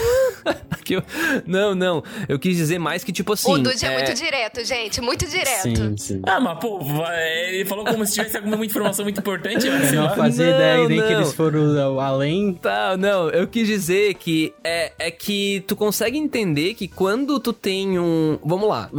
[0.85, 1.03] Que eu-
[1.47, 2.03] não, não.
[2.29, 3.51] Eu quis dizer mais que, tipo assim.
[3.51, 3.91] o Dude é...
[3.93, 5.01] muito direto, gente.
[5.01, 5.75] Muito direto.
[5.75, 6.21] Sim, sim.
[6.23, 9.97] Ah, mas pô, vai- ele falou como se tivesse alguma informação muito importante, mas sei
[9.97, 10.09] Eu lá.
[10.09, 11.21] não fazia Não, ideia nem que não.
[11.21, 12.53] eles foram além.
[12.53, 17.51] Tá, não, eu quis dizer que é, é que tu consegue entender que quando tu
[17.51, 18.37] tem um.
[18.45, 18.89] Vamos lá,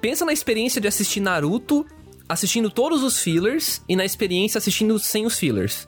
[0.00, 1.84] pensa na experiência de assistir Naruto
[2.26, 5.86] assistindo todos os fillers e na experiência assistindo sem os fillers.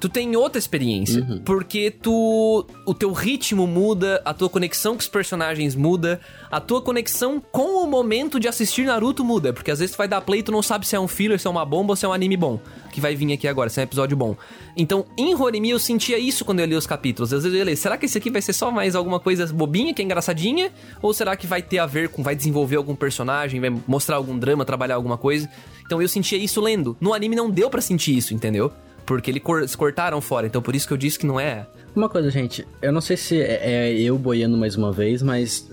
[0.00, 5.08] Tu tem outra experiência, porque tu o teu ritmo muda, a tua conexão com os
[5.08, 9.94] personagens muda, a tua conexão com o momento de assistir Naruto muda, porque às vezes
[9.94, 11.64] tu vai dar play e tu não sabe se é um filler, se é uma
[11.64, 12.60] bomba ou se é um anime bom,
[12.92, 14.36] que vai vir aqui agora, se é um episódio bom.
[14.76, 17.32] Então, em Horimi eu sentia isso quando eu li os capítulos.
[17.32, 19.92] Às vezes eu ler, será que esse aqui vai ser só mais alguma coisa bobinha,
[19.92, 20.70] que é engraçadinha?
[21.02, 24.38] Ou será que vai ter a ver com, vai desenvolver algum personagem, vai mostrar algum
[24.38, 25.50] drama, trabalhar alguma coisa?
[25.84, 26.96] Então eu sentia isso lendo.
[27.00, 28.72] No anime não deu pra sentir isso, entendeu?
[29.08, 31.66] Porque eles cor- cortaram fora, então por isso que eu disse que não é.
[31.96, 35.66] Uma coisa, gente, eu não sei se é, é eu boiando mais uma vez, mas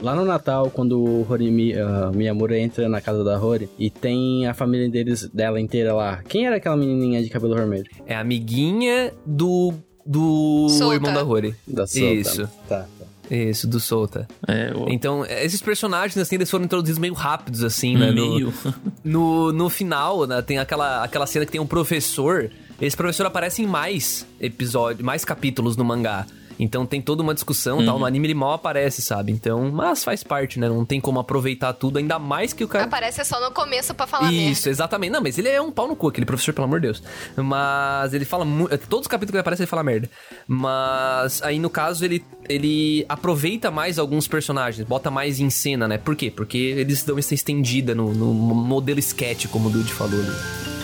[0.00, 4.46] lá no Natal, quando o Horimi, uh, Miyamura entra na casa da Hori e tem
[4.46, 6.22] a família deles, dela inteira lá.
[6.26, 7.84] Quem era aquela menininha de cabelo vermelho?
[8.06, 9.74] É amiguinha do.
[10.04, 10.94] do Solta.
[10.94, 11.54] irmão da Rory.
[11.68, 12.04] Da Sota.
[12.04, 12.48] Isso.
[12.66, 13.34] Tá, tá.
[13.36, 14.26] Isso, do Solta.
[14.48, 14.88] É, o...
[14.90, 18.10] Então, esses personagens, assim, eles foram introduzidos meio rápidos, assim, né?
[18.10, 18.52] No- meio.
[19.04, 22.50] No, no final, né, tem aquela, aquela cena que tem um professor.
[22.80, 26.26] Esse professor aparece em mais episódios, mais capítulos no mangá.
[26.60, 27.98] Então tem toda uma discussão e tal.
[27.98, 29.32] No anime ele mal aparece, sabe?
[29.32, 30.68] Então, mas faz parte, né?
[30.68, 32.84] Não tem como aproveitar tudo, ainda mais que o cara.
[32.84, 35.10] Aparece só no começo pra falar Isso, exatamente.
[35.10, 37.02] Não, mas ele é um pau no cu, aquele professor, pelo amor de Deus.
[37.34, 38.76] Mas ele fala muito.
[38.88, 40.10] Todos os capítulos que ele aparece, ele fala merda.
[40.46, 45.96] Mas aí, no caso, ele, ele aproveita mais alguns personagens, bota mais em cena, né?
[45.96, 46.30] Por quê?
[46.30, 50.30] Porque eles dão essa estendida no, no modelo sketch, como o Dude falou ali.
[50.30, 50.79] Uma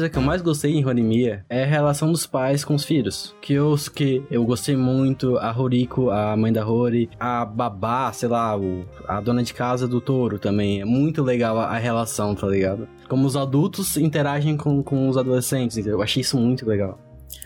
[0.00, 3.34] coisa que eu mais gostei em Horimiya é a relação dos pais com os filhos.
[3.42, 8.28] Que eu, que eu gostei muito, a Horiko, a mãe da Hori, a babá, sei
[8.30, 10.80] lá, o, a dona de casa do touro também.
[10.80, 12.88] É muito legal a, a relação, tá ligado?
[13.08, 16.98] Como os adultos interagem com, com os adolescentes, eu achei isso muito legal.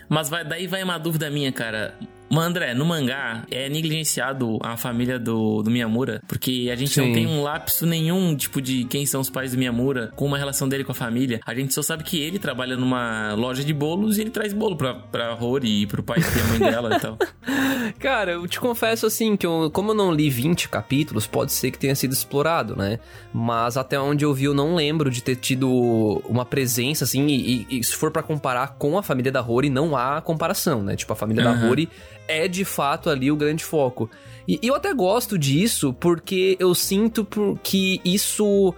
[0.07, 1.93] Mas vai- daí vai uma dúvida minha, cara.
[2.35, 7.07] Mas, André, no mangá é negligenciado a família do, do Miyamura, porque a gente não
[7.07, 7.13] Sim.
[7.13, 10.67] tem um lapso nenhum, tipo, de quem são os pais do Miyamura, com uma relação
[10.67, 11.39] dele com a família.
[11.45, 14.75] A gente só sabe que ele trabalha numa loja de bolos e ele traz bolo
[14.75, 17.17] pra, pra Rory e pro pai e a mãe dela e tal.
[17.99, 21.71] Cara, eu te confesso assim que eu, como eu não li 20 capítulos, pode ser
[21.71, 22.99] que tenha sido explorado, né?
[23.33, 27.25] Mas até onde eu vi, eu não lembro de ter tido uma presença assim.
[27.27, 30.95] E, e- se for pra comparar com a família da Rory, não há comparação, né?
[30.95, 31.67] Tipo, a família da Aham.
[31.67, 31.89] Rory
[32.27, 34.09] é de fato ali o grande foco.
[34.47, 37.27] E, e eu até gosto disso porque eu sinto
[37.63, 38.73] que isso.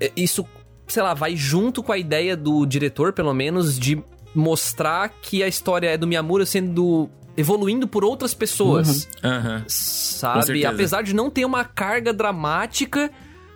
[0.00, 0.46] é, Isso,
[0.86, 4.02] sei lá, vai junto com a ideia do diretor, pelo menos, de
[4.34, 7.08] mostrar que a história é do Miyamura sendo.
[7.36, 9.60] evoluindo por outras pessoas Aham.
[9.60, 10.64] Com sabe?
[10.66, 13.10] Apesar de não ter uma carga dramática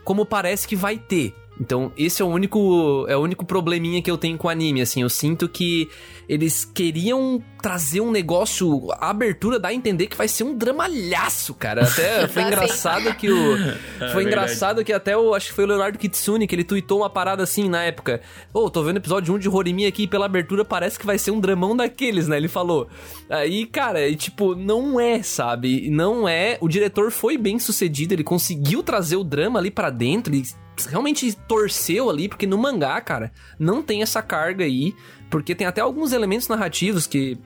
[0.05, 1.35] como parece que vai ter.
[1.61, 4.81] Então, esse é o único é o único probleminha que eu tenho com o anime,
[4.81, 5.88] assim, eu sinto que
[6.29, 11.55] eles queriam trazer um negócio, a abertura dá a entender que vai ser um dramalhaço,
[11.55, 11.85] cara.
[11.85, 13.57] Até foi engraçado que o
[14.01, 14.27] É foi verdade.
[14.27, 17.43] engraçado que até o acho que foi o Leonardo Kitsune que ele tweetou uma parada
[17.43, 18.21] assim na época.
[18.53, 21.31] Ô, tô vendo o episódio 1 de Horimi aqui pela abertura, parece que vai ser
[21.31, 22.37] um dramão daqueles, né?
[22.37, 22.88] Ele falou.
[23.29, 25.91] Aí, cara, e, tipo, não é, sabe?
[25.91, 26.57] Não é.
[26.61, 30.47] O diretor foi bem sucedido, ele conseguiu trazer o drama ali pra dentro, ele
[30.87, 34.95] realmente torceu ali, porque no mangá, cara, não tem essa carga aí,
[35.31, 37.38] porque tem até alguns elementos narrativos que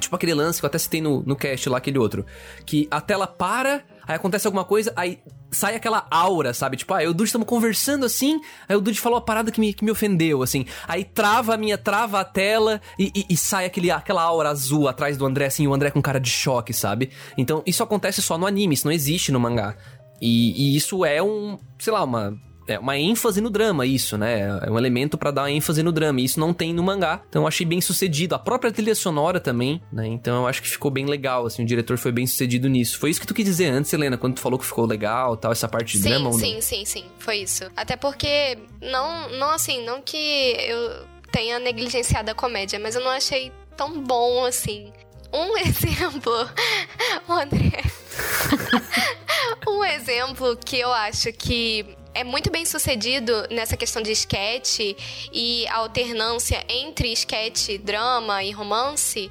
[0.00, 2.26] Tipo aquele lance que eu até citei no, no cast lá, aquele outro.
[2.66, 5.20] Que a tela para, aí acontece alguma coisa, aí
[5.52, 6.76] sai aquela aura, sabe?
[6.76, 9.52] Tipo, ah, eu e o Dude estamos conversando assim, aí o Dude falou a parada
[9.52, 10.66] que me, que me ofendeu, assim.
[10.88, 14.88] Aí trava a minha, trava a tela e, e- e sai aquele, aquela aura azul
[14.88, 17.10] atrás do André, assim, o André com cara de choque, sabe?
[17.38, 19.76] Então, isso acontece só no anime, isso não existe no mangá.
[20.20, 24.60] E, e isso é um, sei lá, uma é uma ênfase no drama, isso, né?
[24.62, 26.20] É um elemento para dar ênfase no drama.
[26.20, 27.22] E isso não tem no mangá.
[27.28, 28.34] Então eu achei bem sucedido.
[28.34, 30.06] A própria trilha sonora também, né?
[30.06, 32.98] Então eu acho que ficou bem legal, assim, o diretor foi bem sucedido nisso.
[32.98, 35.52] Foi isso que tu quis dizer antes, Helena, quando tu falou que ficou legal, tal,
[35.52, 36.32] essa parte de sim, drama?
[36.32, 37.64] Sim, sim, sim, foi isso.
[37.76, 43.10] Até porque não, não assim, não que eu tenha negligenciado a comédia, mas eu não
[43.10, 44.92] achei tão bom assim.
[45.32, 46.32] Um exemplo,
[47.28, 47.82] o André.
[49.68, 54.80] um exemplo que eu acho que é muito bem sucedido nessa questão de sketch
[55.32, 59.30] e alternância entre sketch, drama e romance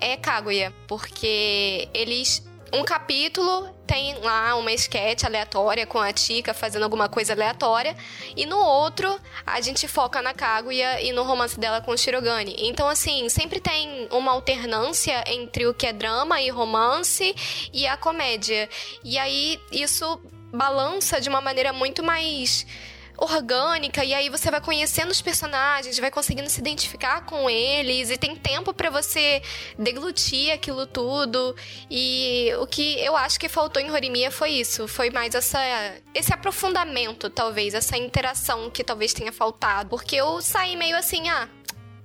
[0.00, 6.82] é Kaguya, porque eles um capítulo tem lá uma sketch aleatória com a Tika fazendo
[6.82, 7.96] alguma coisa aleatória,
[8.36, 12.54] e no outro a gente foca na Kaguya e no romance dela com o Shirogane.
[12.58, 17.34] Então, assim, sempre tem uma alternância entre o que é drama e romance
[17.72, 18.68] e a comédia.
[19.02, 20.20] E aí isso
[20.52, 22.66] balança de uma maneira muito mais
[23.18, 28.16] orgânica e aí você vai conhecendo os personagens, vai conseguindo se identificar com eles e
[28.16, 29.42] tem tempo para você
[29.76, 31.54] deglutir aquilo tudo.
[31.90, 35.58] E o que eu acho que faltou em Horimiya foi isso, foi mais essa
[36.14, 41.48] esse aprofundamento, talvez, essa interação que talvez tenha faltado, porque eu saí meio assim, ah,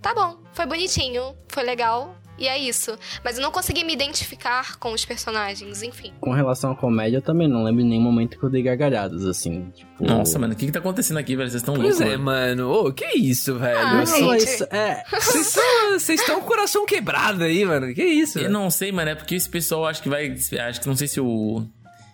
[0.01, 2.97] tá bom, foi bonitinho, foi legal, e é isso.
[3.23, 6.13] Mas eu não consegui me identificar com os personagens, enfim.
[6.19, 9.25] Com relação à comédia, eu também não lembro em nenhum momento que eu dei gargalhadas,
[9.25, 9.71] assim.
[9.75, 10.03] Tipo...
[10.03, 11.49] Nossa, mano, o que que tá acontecendo aqui, velho?
[11.49, 12.67] Vocês estão Pois loucos, é, mano.
[12.67, 12.87] mano.
[12.87, 13.77] Ô, que isso, velho?
[13.77, 14.23] Ah, gente.
[14.23, 15.03] mas, é,
[15.91, 17.93] Vocês estão com o coração quebrado aí, mano.
[17.93, 18.37] Que isso?
[18.39, 18.53] Eu velho?
[18.53, 20.35] não sei, mano, é porque esse pessoal acho que vai.
[20.67, 21.63] Acho que não sei se o.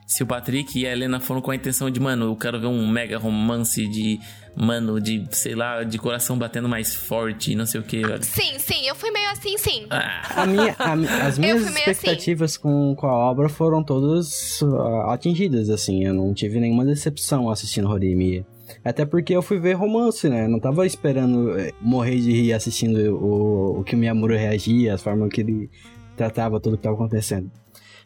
[0.09, 2.65] Se o Patrick e a Helena foram com a intenção de, mano, eu quero ver
[2.65, 4.19] um mega romance de.
[4.55, 8.23] Mano, de, sei lá, de coração batendo mais forte, não sei o que, velho.
[8.23, 9.85] Sim, sim, eu fui meio assim, sim.
[9.91, 10.93] Ah, a minha, a
[11.27, 11.79] as minhas assim.
[11.91, 16.03] expectativas com, com a obra foram todas ah, atingidas, assim.
[16.03, 18.43] Eu não tive nenhuma decepção assistindo Horimiya.
[18.83, 20.45] Até porque eu fui ver romance, né?
[20.45, 24.95] Eu não tava esperando eh, morrer de rir assistindo o, o que o Miyamura reagia,
[24.95, 25.69] a forma que ele
[26.17, 27.51] tratava tudo que tava acontecendo.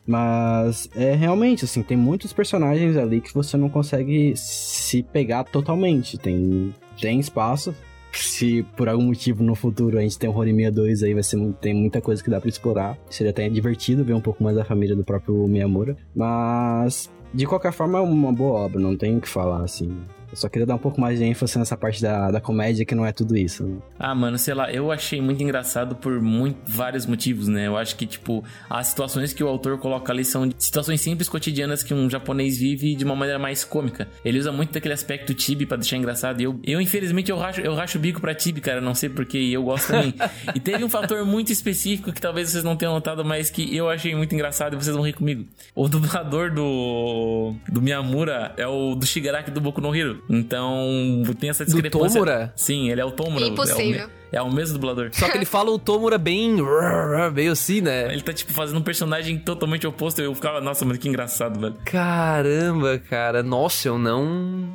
[0.06, 6.18] Mas é realmente assim, tem muitos personagens ali que você não consegue se pegar totalmente.
[6.18, 7.74] Tem, tem espaço.
[8.12, 11.40] Se por algum motivo no futuro a gente tem o Horimiya 2 aí, vai ser,
[11.60, 12.98] tem muita coisa que dá pra explorar.
[13.10, 15.98] Seria até divertido ver um pouco mais da família do próprio Miyamura.
[16.16, 19.98] Mas, de qualquer forma, é uma boa obra, não tenho o que falar, assim.
[20.34, 22.96] Eu só queria dar um pouco mais de ênfase nessa parte da, da comédia, que
[22.96, 23.64] não é tudo isso.
[23.64, 23.78] né?
[24.00, 27.68] Ah, mano, sei lá, eu achei muito engraçado por muito, vários motivos, né?
[27.68, 31.84] Eu acho que, tipo, as situações que o autor coloca ali são situações simples, cotidianas
[31.84, 34.08] que um japonês vive de uma maneira mais cômica.
[34.26, 36.42] Ele usa muito daquele aspecto tibi pra deixar engraçado.
[36.42, 39.10] E eu, eu infelizmente, eu racho, eu racho o bico pra tibi, cara, não sei
[39.10, 40.16] porque eu gosto também.
[40.56, 43.88] e teve um fator muito específico que talvez vocês não tenham notado, mas que eu
[43.88, 45.46] achei muito engraçado e vocês vão rir comigo.
[45.76, 50.23] O dublador do, do Miyamura é o do Shigaraki do Boku no Hero.
[50.30, 52.20] Então, tem essa Do discrepância.
[52.20, 52.54] Tomura?
[52.56, 53.46] Sim, ele é o Tomura.
[53.46, 54.10] Impossível.
[54.20, 55.12] É é o mesmo dublador.
[55.14, 56.58] Só que ele fala o Tomura bem.
[57.34, 58.12] meio assim, né?
[58.12, 60.20] Ele tá, tipo, fazendo um personagem totalmente oposto.
[60.22, 61.76] Eu ficava, nossa, mas que engraçado, velho.
[61.86, 63.44] Caramba, cara.
[63.44, 64.26] Nossa, eu não.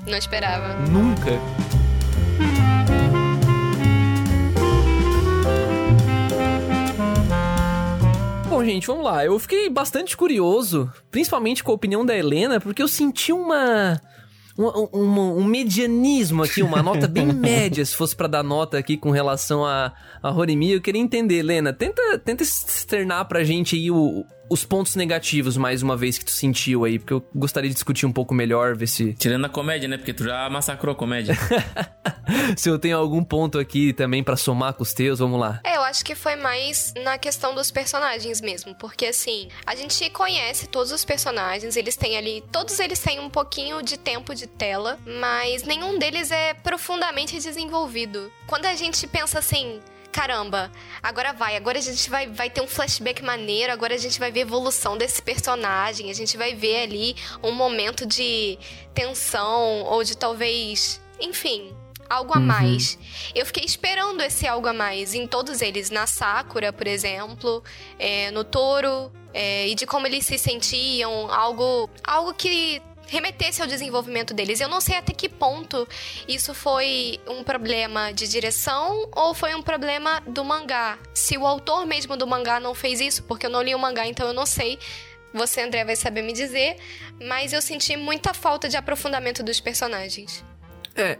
[0.07, 0.79] Não esperava.
[0.89, 1.33] Nunca.
[8.49, 9.25] Bom, gente, vamos lá.
[9.25, 14.01] Eu fiquei bastante curioso, principalmente com a opinião da Helena, porque eu senti uma.
[14.59, 18.97] Um, um- um medianismo aqui, uma nota bem média, se fosse pra dar nota aqui
[18.97, 20.73] com relação a, a Horimi.
[20.73, 25.83] Eu queria entender, Helena, tenta, tenta externar pra gente aí o- os pontos negativos, mais
[25.83, 28.87] uma vez, que tu sentiu aí, porque eu gostaria de discutir um pouco melhor, ver
[28.87, 29.97] se, Tirando a comédia, né?
[29.97, 31.37] Porque tu já massacrou a comédia.
[32.57, 35.61] se eu tenho algum ponto aqui também pra somar com os teus, vamos lá.
[35.65, 40.09] É, eu acho que foi mais na questão dos personagens mesmo, porque assim, a gente
[40.11, 44.47] conhece todos os personagens, eles têm ali, todos eles têm um pouquinho de tempo de
[44.47, 48.31] tela, mas nenhum deles é profundamente desenvolvido.
[48.47, 49.81] Quando a gente pensa assim,
[50.19, 54.19] caramba, agora vai, agora a gente vai, vai ter um flashback maneiro, agora a gente
[54.19, 58.59] vai ver a evolução desse personagem, a gente vai ver ali um momento de
[58.93, 61.73] tensão ou de talvez, enfim,
[62.11, 62.99] algo a mais.
[63.33, 67.63] Eu fiquei esperando esse algo a mais em todos eles, na Sakura, por exemplo,
[67.97, 73.67] é, no Toro, é, e de como eles se sentiam, algo, algo que remetesse ao
[73.67, 74.61] desenvolvimento deles.
[74.61, 75.89] Eu não sei até que ponto
[76.29, 80.99] isso foi um problema de direção ou foi um problema do mangá.
[81.13, 84.07] Se o autor mesmo do mangá não fez isso, porque eu não li o mangá,
[84.07, 84.79] então eu não sei.
[85.33, 86.77] Você, André, vai saber me dizer.
[87.21, 90.45] Mas eu senti muita falta de aprofundamento dos personagens.
[90.95, 91.19] É,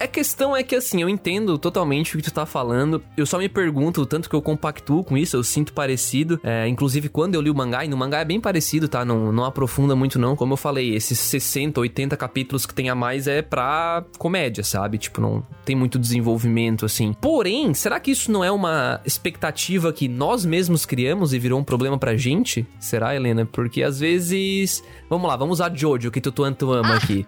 [0.00, 3.02] A questão é que, assim, eu entendo totalmente o que tu tá falando.
[3.18, 6.40] Eu só me pergunto, o tanto que eu compactuo com isso, eu sinto parecido.
[6.42, 9.04] É, inclusive, quando eu li o mangá, e no mangá é bem parecido, tá?
[9.04, 10.34] Não, não aprofunda muito, não.
[10.34, 14.96] Como eu falei, esses 60, 80 capítulos que tem a mais é pra comédia, sabe?
[14.96, 17.12] Tipo, não tem muito desenvolvimento, assim.
[17.20, 21.64] Porém, será que isso não é uma expectativa que nós mesmos criamos e virou um
[21.64, 22.66] problema pra gente?
[22.78, 23.44] Será, Helena?
[23.44, 24.82] Porque às vezes.
[25.10, 27.26] Vamos lá, vamos usar Jojo, que tu tanto ama aqui.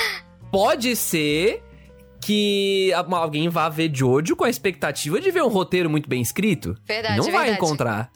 [0.50, 1.62] Pode ser
[2.24, 6.74] que alguém vá ver Jojo com a expectativa de ver um roteiro muito bem escrito.
[6.86, 7.52] Verdade, Não vai verdade.
[7.52, 8.10] encontrar.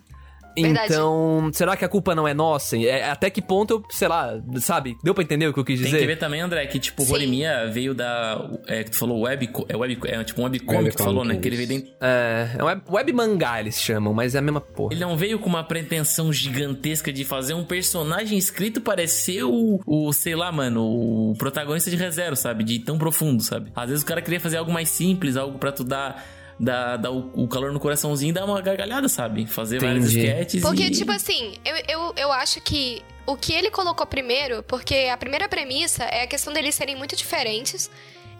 [0.62, 0.92] Verdade.
[0.92, 2.76] Então, será que a culpa não é nossa?
[2.76, 4.96] É, até que ponto eu, sei lá, sabe?
[5.02, 6.00] Deu pra entender o que eu quis Tem dizer?
[6.00, 7.12] que ver também, André, que tipo, o Sim.
[7.12, 8.48] Horimiya veio da.
[8.66, 9.48] É, que tu falou web.
[9.68, 11.36] É, web, é tipo um webcomic que tu falou, né?
[11.36, 11.92] Que ele veio dentro.
[12.00, 14.92] É, é um web, web mangá eles chamam, mas é a mesma porra.
[14.94, 20.12] Ele não veio com uma pretensão gigantesca de fazer um personagem escrito parecer o, o,
[20.12, 22.64] sei lá, mano, o protagonista de reserva, sabe?
[22.64, 23.70] De tão profundo, sabe?
[23.74, 26.24] Às vezes o cara queria fazer algo mais simples, algo pra tu dar,
[26.58, 29.46] dar, dar o, o calor no coraçãozinho e dar uma gargalhada, sabe?
[29.46, 30.26] Fazer vários Entendi.
[30.26, 30.90] sketches Porque, e...
[30.90, 35.48] tipo assim, eu, eu, eu acho que o que ele colocou primeiro, porque a primeira
[35.48, 37.90] premissa é a questão deles serem muito diferentes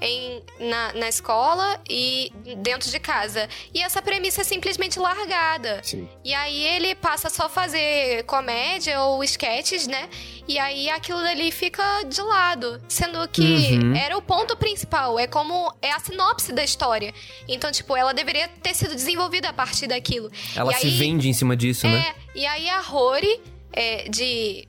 [0.01, 3.49] em, na, na escola e dentro de casa.
[3.75, 5.81] E essa premissa é simplesmente largada.
[5.83, 6.09] Sim.
[6.25, 10.09] E aí ele passa só a fazer comédia ou sketches, né?
[10.47, 12.81] E aí aquilo dali fica de lado.
[12.89, 13.43] Sendo que
[13.79, 13.95] Uhum.
[13.97, 15.73] era o ponto principal, é como.
[15.83, 17.13] é a sinopse da história.
[17.47, 20.31] Então, tipo, ela deveria ter sido desenvolvida a partir daquilo.
[20.57, 22.15] Ela E se aí- vende em cima disso, né?
[22.35, 23.41] é, e aí a Rory,
[23.73, 24.67] é, de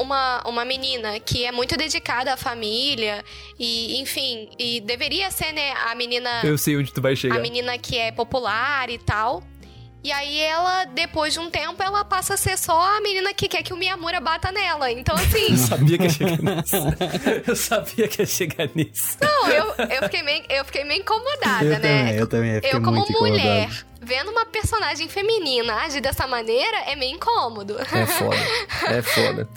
[0.00, 3.24] uma, uma menina que é muito dedicada à família,
[3.58, 6.40] e enfim, e deveria ser, né, a menina.
[6.44, 7.38] Eu sei onde tu vai A chegar.
[7.40, 9.42] menina que é popular e tal.
[10.02, 13.48] E aí ela, depois de um tempo, ela passa a ser só a menina que
[13.48, 14.92] quer que o Miyamura bata nela.
[14.92, 16.76] Então, assim, Eu sabia que ia chegar nisso.
[17.46, 19.16] Eu sabia que ia chegar nisso.
[19.18, 21.76] não, eu, eu, fiquei meio, eu fiquei meio incomodada, Eu né?
[21.80, 22.54] também, eu também.
[22.56, 23.86] Fiquei Eu, como muito mulher, incomodado.
[24.02, 27.78] vendo uma personagem feminina agir dessa maneira, é meio incômodo.
[27.80, 28.36] É foda.
[28.94, 29.48] É foda.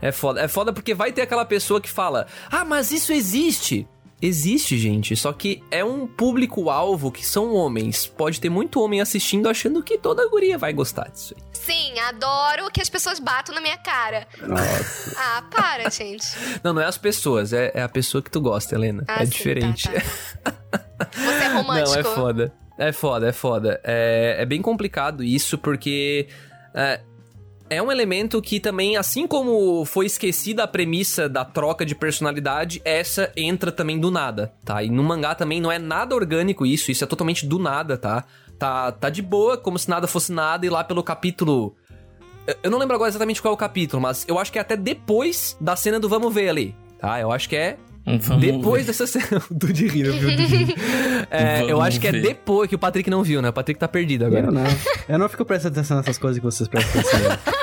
[0.00, 0.40] É foda.
[0.40, 3.86] É foda porque vai ter aquela pessoa que fala: Ah, mas isso existe.
[4.20, 5.14] Existe, gente.
[5.14, 8.06] Só que é um público-alvo que são homens.
[8.06, 11.42] Pode ter muito homem assistindo achando que toda guria vai gostar disso aí.
[11.52, 14.26] Sim, adoro que as pessoas batam na minha cara.
[14.40, 15.14] Nossa.
[15.18, 16.26] Ah, para, gente.
[16.64, 19.04] Não, não é as pessoas, é, é a pessoa que tu gosta, Helena.
[19.06, 19.88] Ah, é sim, diferente.
[20.42, 21.10] tá, tá.
[21.12, 21.90] Você é romântico.
[21.90, 22.54] Não, é foda.
[22.78, 23.80] É foda, é foda.
[23.84, 26.28] É, é bem complicado isso, porque.
[26.74, 27.00] É,
[27.68, 32.80] é um elemento que também, assim como foi esquecida a premissa da troca de personalidade,
[32.84, 34.82] essa entra também do nada, tá?
[34.82, 38.24] E no mangá também não é nada orgânico isso, isso é totalmente do nada, tá?
[38.58, 41.74] Tá, tá de boa, como se nada fosse nada, e lá pelo capítulo.
[42.62, 44.76] Eu- não lembro agora exatamente qual é o capítulo, mas eu acho que é até
[44.76, 47.20] depois da cena do Vamos Ver ali, tá?
[47.20, 47.76] Eu acho que é
[48.06, 48.92] Vamos depois ver.
[48.92, 49.42] dessa cena.
[49.50, 50.20] do de rir, viu?
[50.30, 50.74] Do de rir.
[51.28, 53.48] É, eu acho que é depois que o Patrick não viu, né?
[53.48, 54.46] O Patrick tá perdido agora.
[54.46, 54.62] Eu não.
[55.08, 57.20] Eu não fico prestando atenção nessas coisas que vocês prestam atenção.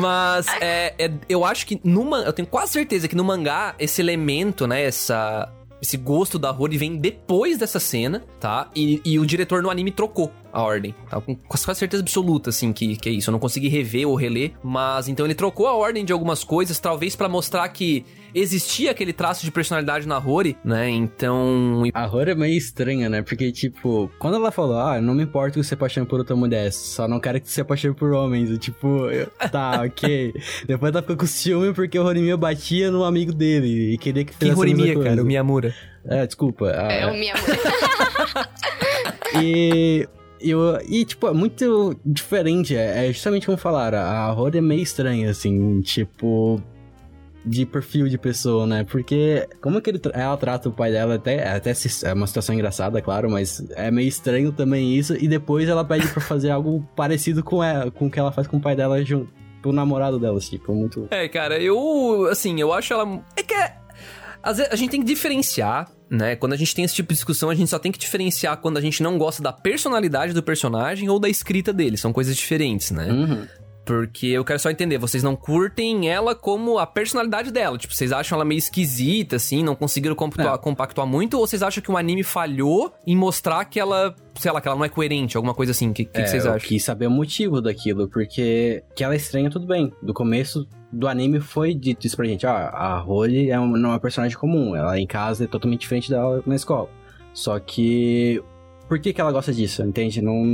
[0.00, 3.74] Mas é, é- eu acho que no man- eu tenho quase certeza que no mangá
[3.78, 5.50] esse elemento, né, essa
[5.82, 8.68] esse gosto da Rory vem depois dessa cena, tá?
[8.76, 10.94] E, e o diretor no anime trocou a ordem.
[11.08, 11.20] Tá?
[11.20, 13.30] Com quase certeza absoluta, assim, que, que é isso.
[13.30, 16.78] Eu não consegui rever ou reler, mas então ele trocou a ordem de algumas coisas,
[16.78, 20.88] talvez pra mostrar que existia aquele traço de personalidade na Rory, né?
[20.88, 21.82] Então.
[21.92, 23.22] A Rory é meio estranha, né?
[23.22, 26.36] Porque, tipo, quando ela falou, ah, não me importa que você se apaixone por outra
[26.36, 28.50] mulher, só não quero que você apaixone por homens.
[28.50, 30.32] E, tipo, eu- tá, ok.
[30.66, 34.32] Depois ela ficou com ciúme porque o Horimiya batia no amigo dele e queria que
[34.32, 35.74] Que fizesse mesma Horimiya, cara, o Miyamura.
[36.04, 36.70] É, desculpa.
[36.74, 37.58] ah, É o Miyamura.
[39.42, 40.08] E.
[40.40, 42.74] Eu, e, tipo, é muito diferente.
[42.76, 43.98] É, é justamente como falaram.
[43.98, 46.60] A Rory é meio estranha, assim, tipo.
[47.42, 48.84] De perfil de pessoa, né?
[48.84, 52.54] Porque como que ele ela trata o pai dela, até, até se- é uma situação
[52.54, 55.14] engraçada, claro, mas é meio estranho também isso.
[55.16, 58.46] E depois ela pede pra fazer algo parecido com, ela, com o que ela faz
[58.46, 59.32] com o pai dela junto.
[59.64, 61.06] O namorado dela, tipo, muito.
[61.10, 62.26] É, cara, eu.
[62.30, 63.24] Assim, eu acho ela.
[63.34, 63.54] É que.
[63.54, 63.74] é-
[64.42, 66.34] Às vezes a gente tem que diferenciar, né?
[66.34, 68.76] Quando a gente tem esse tipo de discussão, a gente só tem que diferenciar quando
[68.76, 71.96] a gente não gosta da personalidade do personagem ou da escrita dele.
[71.96, 73.06] São coisas diferentes, né?
[73.10, 73.46] Uhum.
[73.84, 77.76] Porque eu quero só entender, vocês não curtem ela como a personalidade dela.
[77.78, 80.58] Tipo, vocês acham ela meio esquisita, assim, não conseguiram compactuar, Não.
[80.62, 81.38] compactuar muito?
[81.38, 84.76] Ou vocês acham que o anime falhou em mostrar que ela, sei lá, que ela
[84.76, 85.90] não é coerente, alguma coisa assim?
[85.90, 86.68] O que, que, que É, vocês eu acham?
[86.68, 89.92] quis saber o motivo daquilo, porque que ela é estranha, tudo bem.
[90.02, 93.90] Do começo do anime foi dito isso pra gente, ó, a Holly é uma, não
[93.90, 96.88] é uma personagem comum, ela em casa é totalmente diferente dela na escola.
[97.32, 98.42] Só que
[98.88, 100.20] por que que ela gosta disso, entende?
[100.20, 100.44] Não,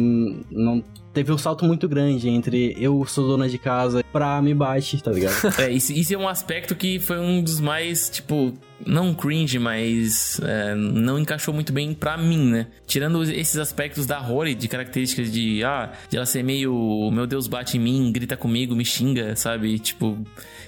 [0.50, 0.84] não
[1.16, 5.10] teve um salto muito grande entre eu sou dona de casa pra me bate, tá
[5.10, 5.34] ligado?
[5.58, 8.52] É, isso, isso é um aspecto que foi um dos mais, tipo,
[8.84, 12.66] não cringe, mas é, não encaixou muito bem pra mim, né?
[12.86, 17.46] Tirando esses aspectos da Rory, de características de, ah, de ela ser meio, meu Deus,
[17.46, 19.78] bate em mim, grita comigo, me xinga, sabe?
[19.78, 20.18] Tipo,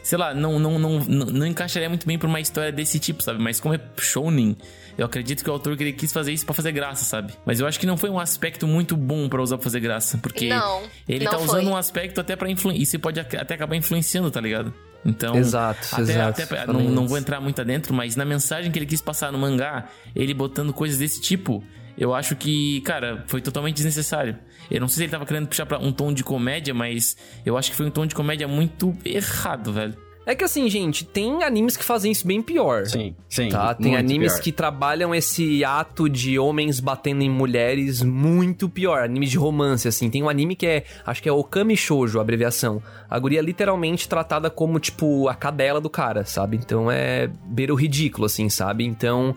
[0.03, 3.23] sei lá, não, não, não, não, não encaixaria muito bem pra uma história desse tipo,
[3.23, 3.43] sabe?
[3.43, 4.57] Mas como é shounen,
[4.99, 7.33] eu acredito que o autor ele quis fazer isso para fazer graça, sabe?
[7.47, 10.19] Mas eu acho que não foi um aspecto muito bom para usar pra fazer graça,
[10.19, 11.47] porque não, ele não tá foi.
[11.47, 14.75] usando um aspecto até pra influenciar, e você pode até acabar influenciando, tá ligado?
[15.07, 16.43] Então, Exato, até, exato.
[16.43, 17.09] até- não, não isso.
[17.11, 20.73] vou entrar muito adentro, mas na mensagem que ele quis passar no mangá, ele botando
[20.73, 21.63] coisas desse tipo,
[21.97, 24.37] eu acho que, cara, foi totalmente desnecessário.
[24.69, 27.57] Eu não sei se ele tava querendo puxar pra um tom de comédia, mas eu
[27.57, 29.97] acho que foi um tom de comédia muito errado, velho.
[30.29, 32.85] É que assim, gente, tem animes que fazem isso bem pior.
[32.85, 33.49] Sim, sim.
[33.49, 34.43] Tá, tem animes pior.
[34.43, 39.05] que trabalham esse ato de homens batendo em mulheres muito pior.
[39.05, 40.11] Animes de romance, assim.
[40.11, 42.83] Tem um anime que é, acho que é Okami Shoujo, a abreviação.
[43.09, 46.59] A guria é literalmente tratada como, tipo, a cadela do cara, sabe?
[46.59, 48.85] Então é beira o ridículo, assim, sabe?
[48.85, 49.35] Então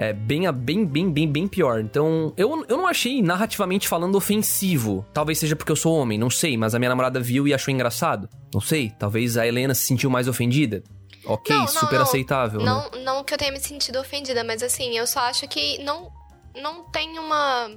[0.00, 1.78] é bem, bem, bem, bem, bem pior.
[1.78, 5.04] Então eu, eu não achei, narrativamente falando, ofensivo.
[5.12, 6.56] Talvez seja porque eu sou homem, não sei.
[6.56, 8.26] Mas a minha namorada viu e achou engraçado.
[8.54, 8.90] Não sei.
[8.98, 10.82] Talvez a Helena se sentiu mais ofendida.
[11.26, 12.02] Ok, Não, não, super não.
[12.02, 12.64] aceitável, né?
[12.64, 16.10] Não, não que eu tenha me sentido ofendida, mas assim, eu só acho que não,
[16.62, 17.68] não tem uma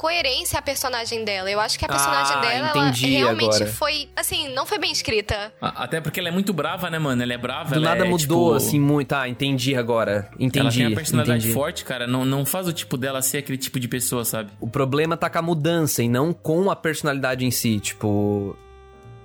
[0.00, 1.50] coerência a personagem dela.
[1.50, 3.66] Eu acho que a personagem Ah, dela entendi ela realmente agora.
[3.72, 5.52] foi, assim, não foi bem escrita.
[5.60, 7.22] A- Até porque ela é muito brava, né, mano?
[7.22, 9.08] Ela é brava, Do ela nada é, mudou, tipo, assim, muito.
[9.08, 10.30] Tá, entendi agora.
[10.38, 10.58] Entendi.
[10.60, 11.52] Ela tem uma personalidade entendi.
[11.54, 12.06] forte, cara.
[12.06, 14.50] Não, não faz o tipo dela ser aquele tipo de pessoa, sabe?
[14.58, 17.78] O problema tá com a mudança e não com a personalidade em si.
[17.78, 18.56] Tipo.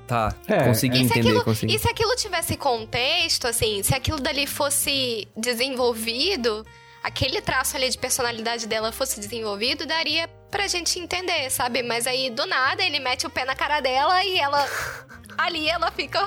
[0.07, 1.73] Tá, É, consegui E se, entender, aquilo, consegui.
[1.75, 6.63] e se aquilo tivesse contexto, assim, se aquilo dali fosse desenvolvido,
[7.05, 11.83] aquele traço ali de personalidade dela fosse desenvolvido, daria pra gente entender, sabe?
[11.83, 14.65] Mas aí, do nada, ele mete o pé na cara dela e ela.
[15.37, 16.25] Ali ela fica.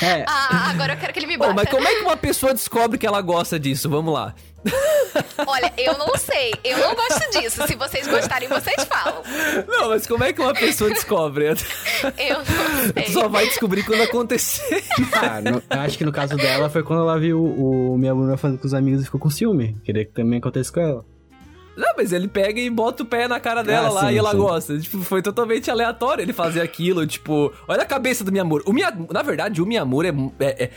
[0.00, 1.54] É, Ah, agora eu quero que ele me Pô, bata.
[1.54, 3.90] mas como é que uma pessoa descobre que ela gosta disso?
[3.90, 4.36] Vamos lá.
[5.46, 6.52] Olha, eu não sei.
[6.64, 7.66] Eu não gosto disso.
[7.66, 9.22] Se vocês gostarem, vocês falam.
[9.66, 11.46] Não, mas como é que uma pessoa descobre?
[12.18, 13.12] Eu não sei.
[13.12, 14.82] Só vai descobrir quando acontecer.
[15.12, 18.12] ah, no- eu acho que no caso dela foi quando ela viu o, o minha
[18.12, 19.76] aluna fazendo com os amigos e ficou com ciúme.
[19.84, 21.04] Queria que também acontecesse com ela.
[21.76, 24.18] Não, mas ele pega e bota o pé na cara dela Ah, lá sim, e
[24.18, 24.36] ela sim.
[24.38, 24.78] gosta.
[24.80, 27.06] Tipo, foi totalmente aleatório ele fazer aquilo.
[27.06, 28.64] Tipo, olha a cabeça do Miyamura.
[28.66, 28.92] O Miya...
[29.12, 30.70] Na verdade, o Miyamura é, é- é-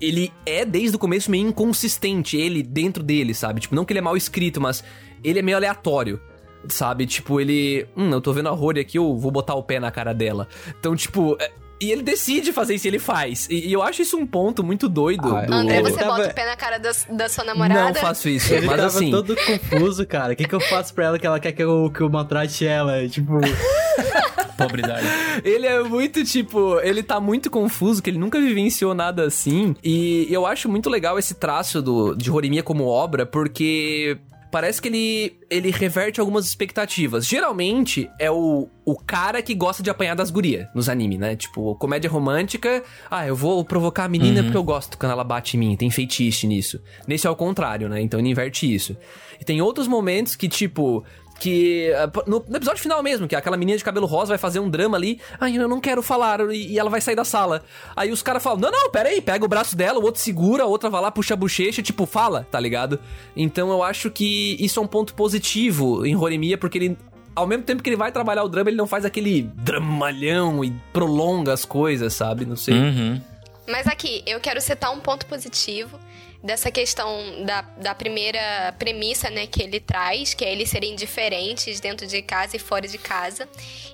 [0.00, 3.60] Ele é desde o começo meio inconsistente, ele dentro dele, sabe?
[3.60, 4.82] Tipo, não que ele é mal escrito, mas
[5.22, 6.20] ele é meio aleatório.
[6.68, 7.06] Sabe?
[7.06, 7.86] Tipo, ele.
[7.96, 10.46] Hum, eu tô vendo a Rory aqui, eu vou botar o pé na cara dela.
[10.78, 11.36] Então, tipo.
[11.80, 13.48] É- E ele decide fazer isso, e ele faz.
[13.50, 15.34] E, e eu acho isso um ponto muito doido.
[15.36, 15.52] Ah, do...
[15.54, 17.84] André, você tava- bota o pé na cara da, da sua namorada?
[17.84, 19.10] Não faço isso, Ele mas tava assim.
[19.10, 20.32] todo confuso, cara.
[20.32, 22.66] O que, que eu faço pra ela que ela quer que eu, que eu maltrate
[22.66, 23.08] ela?
[23.08, 23.38] Tipo,
[24.56, 25.06] Pobridade.
[25.42, 29.74] Ele é muito, tipo, ele tá muito confuso, que ele nunca vivenciou nada assim.
[29.82, 34.18] E eu acho muito legal esse traço do, de Horimiya como obra, porque
[34.50, 37.26] parece que ele, ele reverte algumas expectativas.
[37.26, 41.36] Geralmente é o, o cara que gosta de apanhar das gurias nos animes, né?
[41.36, 45.56] Tipo, comédia romântica, ah, eu vou provocar a menina porque eu gosto quando ela bate
[45.56, 46.80] em mim, tem feitiço nisso.
[47.06, 48.00] Nesse é o contrário, né?
[48.00, 48.96] Então ele inverte isso.
[49.40, 51.04] E tem outros momentos que, tipo,
[51.40, 54.60] que ah, no, no episódio final mesmo, que aquela menina de cabelo rosa vai fazer
[54.60, 57.64] um drama ali, ai, eu não quero falar, e, e ela vai sair da sala.
[57.96, 60.62] Aí os caras falam, não, não, pera aí, pega o braço dela, o outro segura,
[60.62, 63.00] a outra vai lá, puxa a bochecha, tipo, fala, tá ligado?
[63.34, 66.98] Então eu acho que isso é um ponto positivo em Horimiya, porque ele...
[67.34, 70.72] Ao mesmo tempo que ele vai trabalhar o drama, ele não faz aquele dramalhão e
[70.92, 72.44] prolonga as coisas, sabe?
[72.44, 72.74] Não sei.
[72.74, 73.20] Uhum.
[73.68, 75.98] Mas aqui, eu quero citar um ponto positivo
[76.42, 81.80] dessa questão da, da primeira premissa, né, que ele traz, que é eles serem diferentes
[81.80, 83.48] dentro de casa e fora de casa,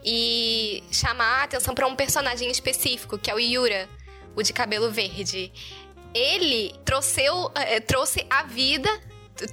[0.05, 3.89] e chamar a atenção para um personagem específico, que é o Yura,
[4.37, 5.53] o de cabelo verde.
[6.15, 8.89] Ele trouxeu, eh, trouxe a vida.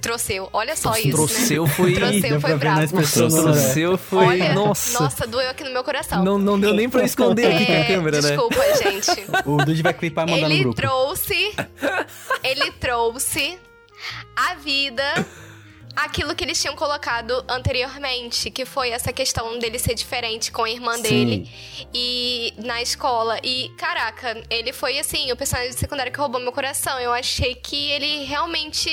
[0.00, 1.08] Trouxeu, olha só isso.
[1.08, 1.12] Né?
[1.12, 1.92] Trouxeu foi...
[1.94, 2.86] Trouxe- deu foi André.
[2.86, 4.24] Trouxeu foi...
[4.26, 5.26] Olha, nossa.
[5.26, 6.24] doeu aqui no meu coração.
[6.24, 8.28] Não, não deu nem pra esconder aqui com a É, câmera, né?
[8.28, 9.26] desculpa, gente.
[9.44, 10.76] o Dude vai clipar e mandar no Ele grupo.
[10.76, 11.54] trouxe.
[12.42, 13.58] ele trouxe
[14.34, 15.02] a vida
[15.96, 20.70] aquilo que eles tinham colocado anteriormente, que foi essa questão dele ser diferente com a
[20.70, 21.02] irmã Sim.
[21.02, 21.50] dele
[21.92, 23.38] e na escola.
[23.42, 26.98] E, caraca, ele foi assim, o personagem secundário que roubou meu coração.
[27.00, 28.90] Eu achei que ele realmente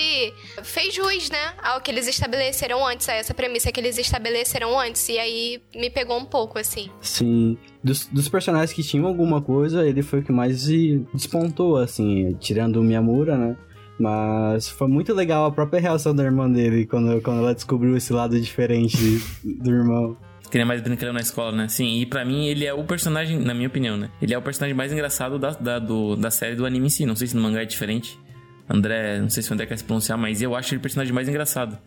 [0.63, 5.07] fez jus, né, ao que eles estabeleceram antes, a essa premissa que eles estabeleceram antes.
[5.09, 6.89] E aí me pegou um pouco, assim.
[7.01, 7.57] Sim.
[7.83, 10.65] Dos, dos personagens que tinham alguma coisa, ele foi o que mais
[11.13, 13.57] despontou, assim, tirando o Miyamura, né?
[14.01, 18.11] Mas foi muito legal a própria reação da irmã dele quando, quando ela descobriu esse
[18.11, 18.97] lado diferente
[19.43, 20.17] do irmão.
[20.49, 21.67] Que ele é mais brincalhão na escola, né?
[21.67, 24.09] Sim, e pra mim ele é o personagem, na minha opinião, né?
[24.19, 27.05] Ele é o personagem mais engraçado da, da, do, da série do anime em si.
[27.05, 28.19] Não sei se no mangá é diferente.
[28.67, 31.13] André, não sei se o André quer se pronunciar, mas eu acho ele o personagem
[31.13, 31.77] mais engraçado.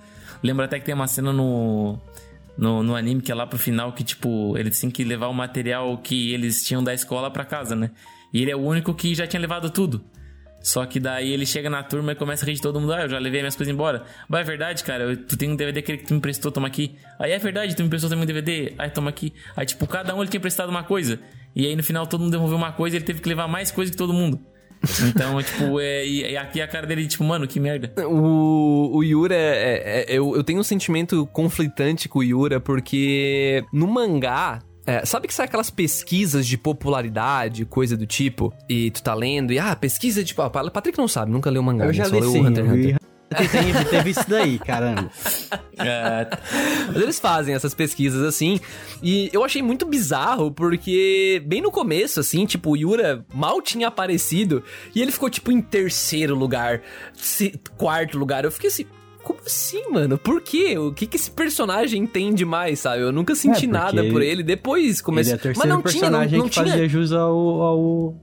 [0.41, 1.99] Lembro até que tem uma cena no,
[2.57, 5.35] no, no anime que é lá pro final que, tipo, eles têm que levar o
[5.35, 7.91] material que eles tinham da escola pra casa, né?
[8.33, 10.05] E ele é o único que já tinha levado tudo.
[10.65, 12.95] Só que daí ele chega na turma e começa a rir de todo mundo.
[12.95, 14.03] Ah, eu já levei minhas coisas embora.
[14.27, 15.05] Mas é verdade, cara.
[15.05, 16.97] Eu, tu tem um DVD que tu me emprestou, toma aqui.
[17.19, 18.73] Aí é verdade, tu me emprestou também um DVD.
[18.79, 19.35] Aí toma aqui.
[19.55, 21.21] Aí, tipo, cada um ele tinha emprestado uma coisa.
[21.55, 23.71] E aí no final todo mundo devolveu uma coisa e ele teve que levar mais
[23.71, 24.41] coisa que todo mundo.
[25.09, 27.93] Então, tipo, é, e, aqui a cara dele, tipo, mano, que merda.
[28.07, 33.65] O, o Yura, é, é- eu, eu tenho um sentimento conflitante com o Yura, porque
[33.73, 34.63] no mangá.
[34.87, 39.53] É, sabe que sai aquelas pesquisas de popularidade, coisa do tipo, e tu tá lendo,
[39.53, 40.35] e ah, pesquisa de.
[40.39, 41.95] Ah, Patrick não sabe, nunca leu mangá, Eu né?
[41.95, 42.99] já só li leu sim, Hunter x Hunter.
[43.91, 45.11] ter visto isso daí, caramba.
[45.77, 46.29] É,
[46.87, 48.61] Mas eles fazem essas pesquisas assim.
[49.03, 53.89] E eu achei muito bizarro, porque bem no começo, assim, tipo, o Yura mal tinha
[53.89, 54.63] aparecido
[54.95, 56.81] e ele ficou, tipo, em terceiro lugar,
[57.77, 58.45] quarto lugar.
[58.45, 58.87] Eu fiquei assim.
[59.25, 60.19] Como assim, mano?
[60.19, 60.77] Por quê?
[60.79, 63.03] O que que esse personagem tem demais, sabe?
[63.03, 64.43] Eu nunca senti É, nada por ele.
[64.43, 65.35] Depois comecei.
[65.35, 66.67] Ele é Mas não tinha, não, não que tinha.
[66.67, 68.15] fazia jus ao, ao,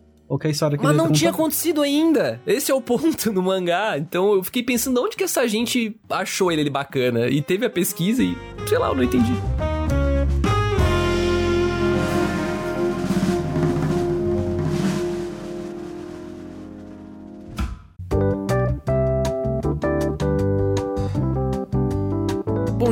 [0.41, 2.39] a história que Mas não tinha acontecido ainda.
[2.45, 3.97] Esse é o ponto no mangá.
[3.97, 7.27] Então eu fiquei pensando onde que essa gente achou ele bacana.
[7.27, 8.37] E teve a pesquisa e,
[8.67, 9.33] sei lá, eu não entendi.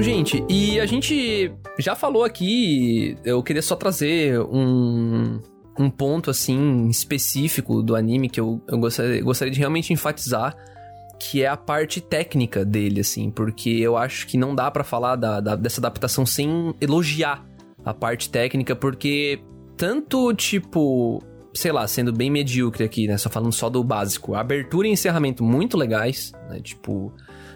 [0.01, 5.39] Gente, e a gente já falou aqui, eu queria só trazer um,
[5.77, 10.55] um ponto, assim, específico do anime que eu, eu gostaria, gostaria de realmente enfatizar,
[11.19, 15.15] que é a parte técnica dele, assim, porque eu acho que não dá pra falar
[15.15, 17.45] da, da- dessa adaptação sem elogiar
[17.85, 19.39] a parte técnica, porque
[19.77, 21.21] tanto, tipo,
[21.53, 25.43] sei lá, sendo bem medíocre aqui, né, só falando só do básico, abertura e encerramento
[25.43, 27.13] muito legais, né, tipo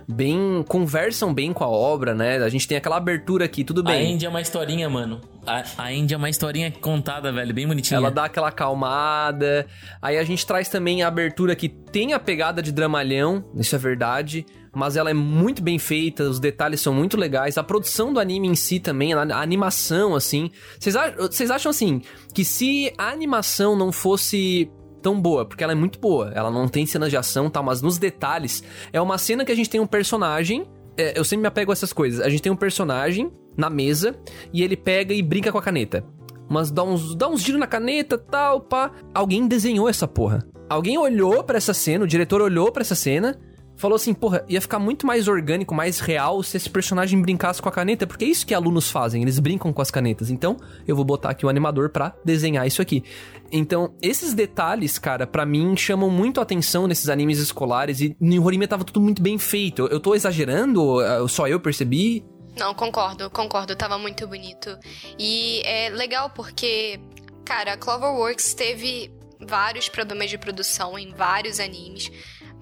[0.08, 2.38] bem conversam bem com a obra, né?
[2.38, 4.14] A gente tem aquela abertura aqui, tudo a bem.
[4.14, 5.22] Indy é uma historinha, mano.
[5.45, 7.97] A, a Indy é uma historinha contada, velho, bem bonitinha.
[7.97, 9.66] Ela dá aquela acalmada.
[10.01, 13.80] Aí a gente traz também a abertura que tem a pegada de dramalhão, isso é
[13.80, 14.45] verdade.
[14.76, 17.60] Mas ela é muito bem feita, os detalhes são muito legais.
[17.60, 20.49] A produção do anime em si também, a a animação, assim.
[20.80, 22.01] Vocês acham, assim,
[22.34, 24.72] que se a animação não fosse
[25.04, 27.62] tão boa, porque ela é muito boa, ela não tem cenas de ação e tal,
[27.62, 30.66] mas nos detalhes, é uma cena que a gente tem um personagem.
[30.97, 32.20] é, eu sempre me apego a essas coisas.
[32.26, 34.16] A gente tem um personagem na mesa
[34.51, 36.06] e ele pega e brinca com a caneta.
[36.49, 38.91] Mas dá uns, dá uns giros na caneta, tal, pá.
[39.14, 40.45] Alguém desenhou essa porra.
[40.70, 43.39] Alguém olhou pra essa cena, o diretor olhou pra essa cena,
[43.84, 47.68] falou assim, porra, ia ficar muito mais orgânico, mais real se esse personagem brincasse com
[47.68, 50.30] a caneta, porque é isso que alunos fazem, eles brincam com as canetas.
[50.30, 50.56] Então,
[50.88, 53.04] eu vou botar aqui o animador pra desenhar isso aqui.
[53.52, 58.46] Então, esses detalhes, cara, pra mim chamam muito a atenção nesses animes escolares e no
[58.46, 59.86] Horimiya tava tudo muito bem feito.
[59.88, 61.02] Eu tô exagerando?
[61.02, 62.26] Eh, Só eu percebi?
[62.58, 64.78] Não, concordo, concordo, tava muito bonito.
[65.20, 67.02] E é legal porque,
[67.44, 69.12] cara, a Cloverworks teve
[69.46, 72.10] vários problemas de produção em vários animes,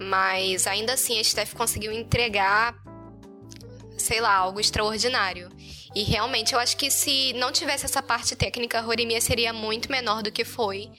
[0.02, 2.76] mas ainda assim a Steph conseguiu entregar,
[3.98, 5.50] sei lá, algo extraordinário.
[5.94, 10.24] E realmente eu acho que se não tivesse essa parte técnica, Horimiya seria muito menor
[10.24, 10.90] do que foi.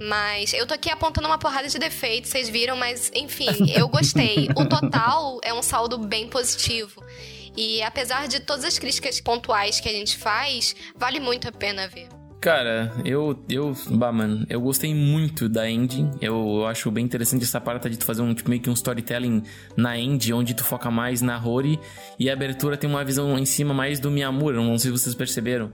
[0.00, 4.48] Mas eu tô aqui apontando uma porrada de defeitos, vocês viram, mas enfim, eu gostei.
[4.56, 7.02] O total é um saldo bem positivo.
[7.56, 11.88] E apesar de todas as críticas pontuais que a gente faz, vale muito a pena
[11.88, 12.17] ver.
[12.40, 16.10] Cara, eu, eu, bah, mano, eu gostei muito da ending.
[16.20, 19.42] Eu, acho bem interessante essa parada de tu fazer um, tipo, meio que um storytelling
[19.76, 21.80] na end, onde tu foca mais na Rory.
[22.18, 25.14] E a abertura tem uma visão em cima mais do Miyamura, não sei se vocês
[25.16, 25.72] perceberam.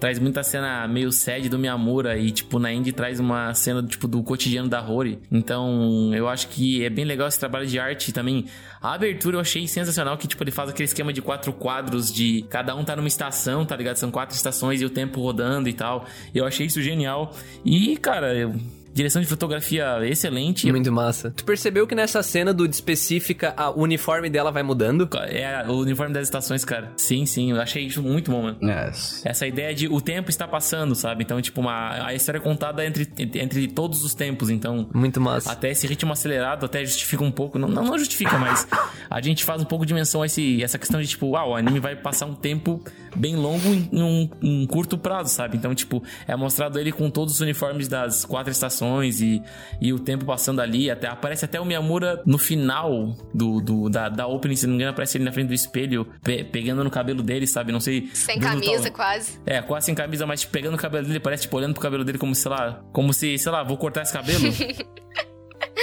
[0.00, 4.08] Traz muita cena meio sad do Miyamura e, tipo, na Indie traz uma cena, tipo,
[4.08, 5.18] do cotidiano da Rory.
[5.30, 8.46] Então, eu acho que é bem legal esse trabalho de arte também.
[8.80, 12.46] A abertura eu achei sensacional, que, tipo, ele faz aquele esquema de quatro quadros de
[12.48, 13.96] cada um tá numa estação, tá ligado?
[13.96, 16.06] São quatro estações e o tempo rodando e tal.
[16.34, 17.34] Eu achei isso genial.
[17.62, 18.54] E, cara, eu...
[18.92, 20.70] Direção de fotografia excelente.
[20.70, 21.30] Muito massa.
[21.36, 25.08] Tu percebeu que nessa cena do de específica, a- o uniforme dela vai mudando?
[25.28, 26.92] É o uniforme das estações, cara.
[26.96, 28.58] Sim, sim, eu achei isso muito bom, mano.
[28.62, 29.24] Yes.
[29.24, 31.22] Essa ideia de o tempo está passando, sabe?
[31.22, 34.50] Então, tipo, uma, a história é contada entre, entre todos os tempos.
[34.50, 35.52] Então, Muito massa.
[35.52, 37.58] até esse ritmo acelerado até justifica um pouco.
[37.58, 38.66] Não, não, não justifica, mas
[39.08, 41.54] a gente faz um pouco de menção a esse, essa questão de, tipo, uau, o
[41.54, 42.82] anime vai passar um tempo
[43.14, 45.56] bem longo em um, um curto prazo, sabe?
[45.56, 49.42] Então, tipo, é mostrado ele com todos os uniformes das quatro estações gerações e,
[49.80, 50.90] e o tempo passando ali.
[50.90, 54.76] Até, aparece até o Miyamura no final do, do da, da opening, se não me
[54.76, 57.70] engano, aparece ele na frente do espelho, pe, pegando no cabelo dele, sabe?
[57.70, 58.08] Não sei.
[58.14, 59.38] Sem camisa, quase.
[59.46, 62.04] É, quase sem camisa, mas tipo, pegando o cabelo dele, parece tipo olhando pro cabelo
[62.04, 64.48] dele como, sei lá, como se, sei lá, vou cortar esse cabelo.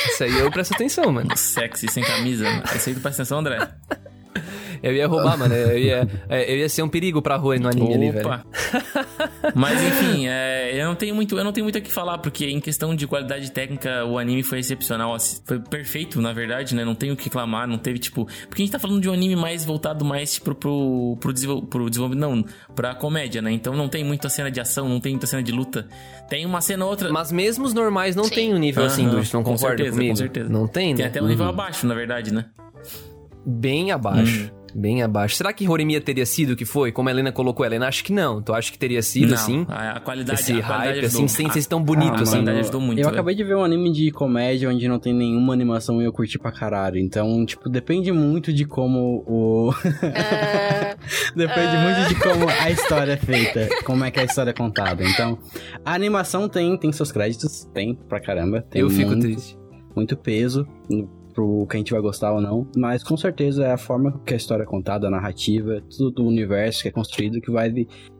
[0.08, 1.36] Isso aí eu presto atenção, mano.
[1.36, 2.46] Sexy, sem camisa.
[2.76, 3.58] Esse aí tu presta atenção, André?
[4.82, 5.54] Eu ia roubar, mano.
[5.54, 8.30] Eu ia, é, eu ia ser um perigo pra rua no anime ali, velho.
[9.56, 12.46] Mas enfim, é, eu não tenho muito, eu não tenho muito o que falar, porque
[12.46, 15.14] em questão de qualidade técnica, o anime foi excepcional.
[15.14, 16.84] Assim, foi perfeito, na verdade, né?
[16.84, 18.26] Não tenho o que reclamar, não teve, tipo.
[18.48, 21.62] Porque a gente tá falando de um anime mais voltado mais, tipo, pro, pro, desenvol,
[21.62, 22.18] pro desenvolvimento.
[22.18, 23.52] Não, pra comédia, né?
[23.52, 25.88] Então não tem muita cena de ação, não tem muita cena de luta.
[26.30, 27.12] Tem uma cena ou outra.
[27.12, 28.36] Mas mesmo os normais não Sim.
[28.36, 30.12] tem um nível assim, do não concorda certeza, comigo?
[30.12, 30.50] Com certeza.
[30.50, 30.98] Não tem, né?
[30.98, 31.52] Tem até um nível uhum.
[31.52, 32.46] abaixo, na verdade, né?
[33.46, 34.44] Bem abaixo.
[34.44, 34.58] Uhum.
[34.80, 35.36] Bem abaixo.
[35.36, 36.92] Será que Horimiya teria sido o que foi?
[36.92, 38.44] Como a Helena colocou, Helena, acho que não.
[38.44, 39.66] Tu acha que teria sido, não, assim?
[39.68, 42.48] A qualidade, esse a qualidade hype, assim, sem ser tão bonito, ah, assim.
[42.48, 43.02] A ajudou muito.
[43.02, 46.14] Eu acabei de ver um anime de comédia onde não tem nenhuma animação e eu
[46.14, 47.00] curti pra caralho.
[47.00, 49.74] Então, tipo, depende muito de como o...
[51.36, 51.80] depende uh...
[51.80, 53.68] muito de como a história é feita.
[53.84, 55.04] Como é que a história é contada.
[55.04, 55.40] Então,
[55.84, 57.68] a animação tem, tem seus créditos.
[57.74, 58.62] Tem pra caramba.
[58.62, 59.58] Tem eu fico muito, triste.
[59.96, 60.68] Muito peso
[61.38, 64.34] pro que a gente vai gostar ou não, mas com certeza é a forma que
[64.34, 67.72] a história é contada, a narrativa, tudo do universo que é construído que vai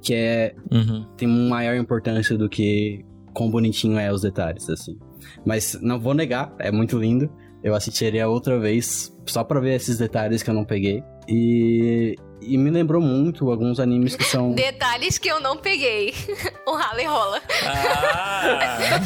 [0.04, 1.04] que é uhum.
[1.18, 3.04] tem maior importância do que
[3.34, 5.00] quão bonitinho é os detalhes assim.
[5.44, 7.28] Mas não vou negar, é muito lindo.
[7.64, 11.04] Eu assistiria outra vez só para ver esses detalhes que eu não peguei.
[11.28, 14.54] E, e me lembrou muito alguns animes que são.
[14.56, 16.14] Detalhes que eu não peguei.
[16.66, 17.42] o rala e rola.
[17.64, 19.00] Ah!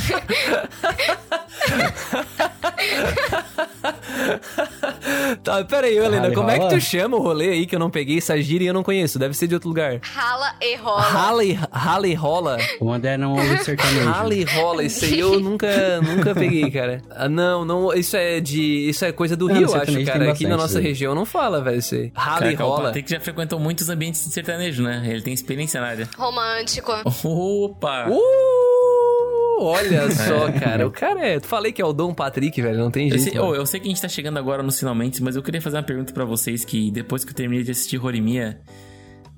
[5.43, 7.89] tá, pera aí, Helena, como é que tu chama o rolê aí que eu não
[7.89, 8.17] peguei?
[8.17, 9.99] Essa gíria eu não conheço, deve ser de outro lugar.
[10.01, 11.01] Rala e rola.
[11.01, 12.57] Rala e, rala e rola?
[12.79, 14.09] O André não ouve sertanejo.
[14.09, 17.01] Rala e rola, isso aí eu nunca, nunca peguei, cara.
[17.11, 20.31] Ah, não, não, isso é de, isso é coisa do não, Rio, eu acho, cara.
[20.31, 22.11] Aqui na nossa região não fala, velho, isso aí.
[22.13, 22.91] Rala e rola.
[22.91, 25.03] Tem que já frequentou muitos ambientes de sertanejo, né?
[25.05, 26.09] Ele tem experiência na área.
[26.17, 26.91] Romântico.
[27.23, 28.07] Opa!
[28.09, 29.61] Uh!
[29.61, 30.87] Olha só, cara.
[30.87, 31.39] O cara é.
[31.39, 32.79] Falei que é o Dom Patrick, velho.
[32.79, 33.27] Não tem jeito.
[33.27, 35.43] Eu sei, oh, eu sei que a gente tá chegando agora nos finalmente, mas eu
[35.43, 38.59] queria fazer uma pergunta para vocês que depois que eu terminei de assistir Rorimia.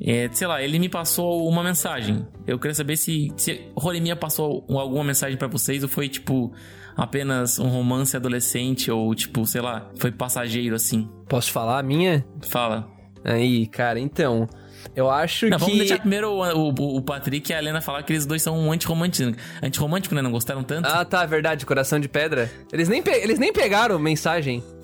[0.02, 2.26] É, sei lá, ele me passou uma mensagem.
[2.48, 6.54] Eu queria saber se, se Rorimia passou alguma mensagem para vocês ou foi tipo
[6.96, 11.10] apenas um romance adolescente ou tipo, sei lá, foi passageiro assim.
[11.28, 12.26] Posso falar a minha?
[12.42, 12.93] Fala.
[13.24, 14.48] Aí, cara, então.
[14.96, 15.64] Eu acho não, que.
[15.64, 18.60] Vamos deixar primeiro o, o, o, Patrick e a Helena falar que eles dois são
[18.60, 20.22] um antirromântico, antirromântico, né?
[20.22, 20.88] Não gostaram tanto.
[20.88, 21.66] Ah, tá, verdade.
[21.66, 22.52] Coração de pedra.
[22.72, 23.12] Eles nem, pe...
[23.12, 24.64] eles nem pegaram mensagem.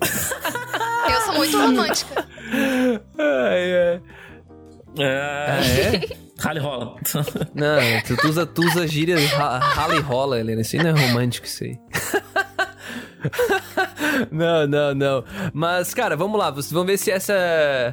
[1.10, 2.26] Eu sou muito romântica.
[3.18, 4.00] Ai, é.
[4.98, 6.30] Ah, é?
[6.38, 6.96] Rally rola.
[7.54, 10.62] Não, tu, tu usa, tu usa gírias rally rola, Helena.
[10.62, 11.78] Isso aí não é romântico, isso aí.
[14.30, 15.24] não, não, não.
[15.52, 16.50] Mas, cara, vamos lá.
[16.50, 17.34] Vamos ver se essa.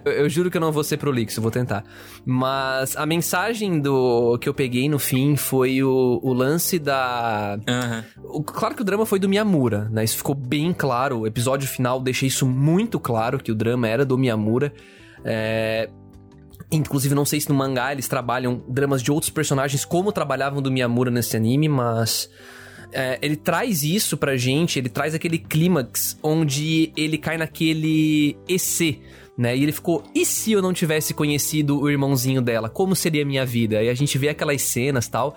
[0.05, 1.83] Eu, eu juro que eu não vou ser prolixo, vou tentar.
[2.25, 7.57] Mas a mensagem do que eu peguei no fim foi o, o lance da.
[7.67, 8.29] Uhum.
[8.39, 10.03] O, claro que o drama foi do Miyamura, né?
[10.03, 11.19] Isso ficou bem claro.
[11.19, 14.73] O episódio final deixei isso muito claro que o drama era do Miyamura.
[15.23, 15.89] É.
[16.69, 20.69] Inclusive, não sei se no mangá eles trabalham dramas de outros personagens como trabalhavam do
[20.69, 22.29] Miyamura nesse anime, mas
[22.91, 28.99] é, ele traz isso pra gente, ele traz aquele clímax onde ele cai naquele EC,
[29.37, 29.55] né?
[29.55, 32.69] E ele ficou, e se eu não tivesse conhecido o irmãozinho dela?
[32.69, 33.83] Como seria a minha vida?
[33.83, 35.35] E a gente vê aquelas cenas tal.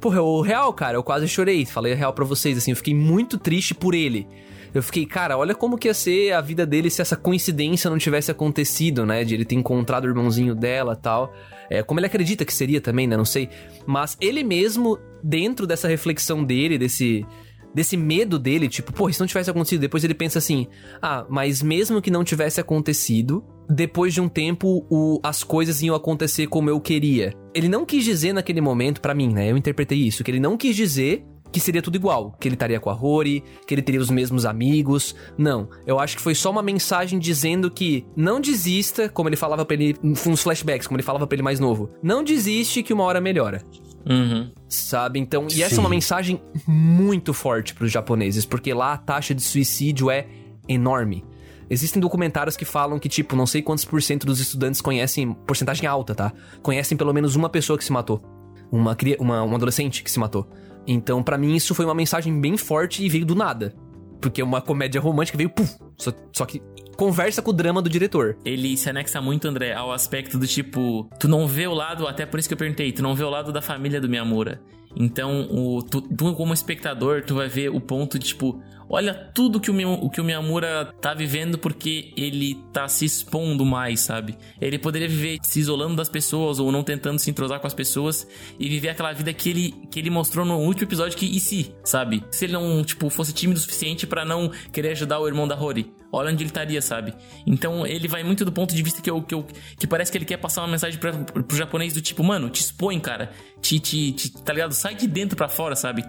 [0.00, 1.64] Porra, o real, cara, eu quase chorei.
[1.64, 4.26] Falei a real pra vocês, assim, eu fiquei muito triste por ele.
[4.74, 7.96] Eu fiquei, cara, olha como que ia ser a vida dele se essa coincidência não
[7.96, 9.22] tivesse acontecido, né?
[9.22, 11.32] De ele ter encontrado o irmãozinho dela tal.
[11.70, 13.16] É, como ele acredita que seria também, né?
[13.16, 13.48] Não sei.
[13.86, 17.26] Mas ele mesmo, dentro dessa reflexão dele, desse
[17.74, 20.68] desse medo dele, tipo, pô, se não tivesse acontecido, depois ele pensa assim:
[21.02, 25.96] ah, mas mesmo que não tivesse acontecido, depois de um tempo o, as coisas iam
[25.96, 27.32] acontecer como eu queria.
[27.52, 29.50] Ele não quis dizer naquele momento, para mim, né?
[29.50, 32.80] Eu interpretei isso, que ele não quis dizer que seria tudo igual, que ele estaria
[32.80, 35.14] com a Rory, que ele teria os mesmos amigos.
[35.38, 39.64] Não, eu acho que foi só uma mensagem dizendo que não desista, como ele falava
[39.64, 41.90] pra ele, uns flashbacks, como ele falava pra ele mais novo.
[42.02, 43.62] Não desiste que uma hora melhora.
[44.08, 44.50] Uhum.
[44.68, 45.18] Sabe?
[45.18, 45.80] Então, e essa Sim.
[45.80, 50.26] é uma mensagem muito forte para os japoneses, porque lá a taxa de suicídio é
[50.68, 51.24] enorme.
[51.70, 55.86] Existem documentários que falam que, tipo, não sei quantos por cento dos estudantes conhecem, porcentagem
[55.86, 56.32] alta, tá?
[56.62, 58.22] Conhecem pelo menos uma pessoa que se matou.
[58.70, 60.48] Uma, uma, um adolescente que se matou.
[60.86, 63.74] Então, para mim, isso foi uma mensagem bem forte e veio do nada.
[64.20, 66.60] Porque uma comédia romântica veio, puf, só, só que
[66.96, 68.36] conversa com o drama do diretor.
[68.44, 72.26] Ele se anexa muito, André, ao aspecto do tipo, tu não vê o lado, até
[72.26, 74.60] por isso que eu perguntei, tu não vê o lado da família do Miyamura.
[74.96, 79.60] Então, o, tu, tu, como espectador, tu vai ver o ponto de, tipo, olha tudo
[79.60, 84.36] que o, o que o Miyamura tá vivendo porque ele tá se expondo mais, sabe?
[84.60, 88.26] Ele poderia viver se isolando das pessoas ou não tentando se entrosar com as pessoas
[88.58, 91.74] e viver aquela vida que ele, que ele mostrou no último episódio que e se,
[91.84, 92.22] sabe?
[92.30, 95.54] Se ele não, tipo, fosse tímido o suficiente para não querer ajudar o irmão da
[95.54, 95.92] Rory.
[96.14, 97.14] Olha onde ele estaria, sabe?
[97.46, 99.46] Então ele vai muito do ponto de vista que eu, que, eu,
[99.78, 102.60] que parece que ele quer passar uma mensagem pra, pro japonês do tipo, mano, te
[102.60, 103.30] expõe, cara.
[103.60, 104.72] Te, te, te, tá ligado?
[104.72, 106.04] Sai de dentro para fora, sabe?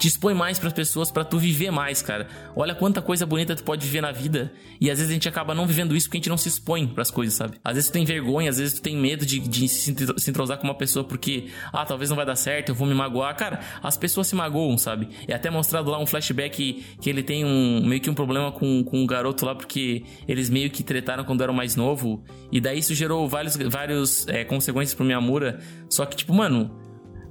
[0.00, 2.26] Te expõe mais para as pessoas para tu viver mais, cara.
[2.56, 5.54] Olha quanta coisa bonita tu pode viver na vida e às vezes a gente acaba
[5.54, 7.58] não vivendo isso porque a gente não se expõe para as coisas, sabe?
[7.62, 9.90] Às vezes tu tem vergonha, às vezes tu tem medo de, de se
[10.30, 13.36] entrosar com uma pessoa porque, ah, talvez não vai dar certo, eu vou me magoar.
[13.36, 15.10] Cara, as pessoas se magoam, sabe?
[15.28, 18.82] É até mostrado lá um flashback que, ele tem um meio que um problema com,
[18.82, 22.78] com um garoto lá porque eles meio que tretaram quando eram mais novo e daí
[22.78, 25.60] isso gerou vários, vários é, consequências pro Miyamura.
[25.90, 26.70] Só que, tipo, mano,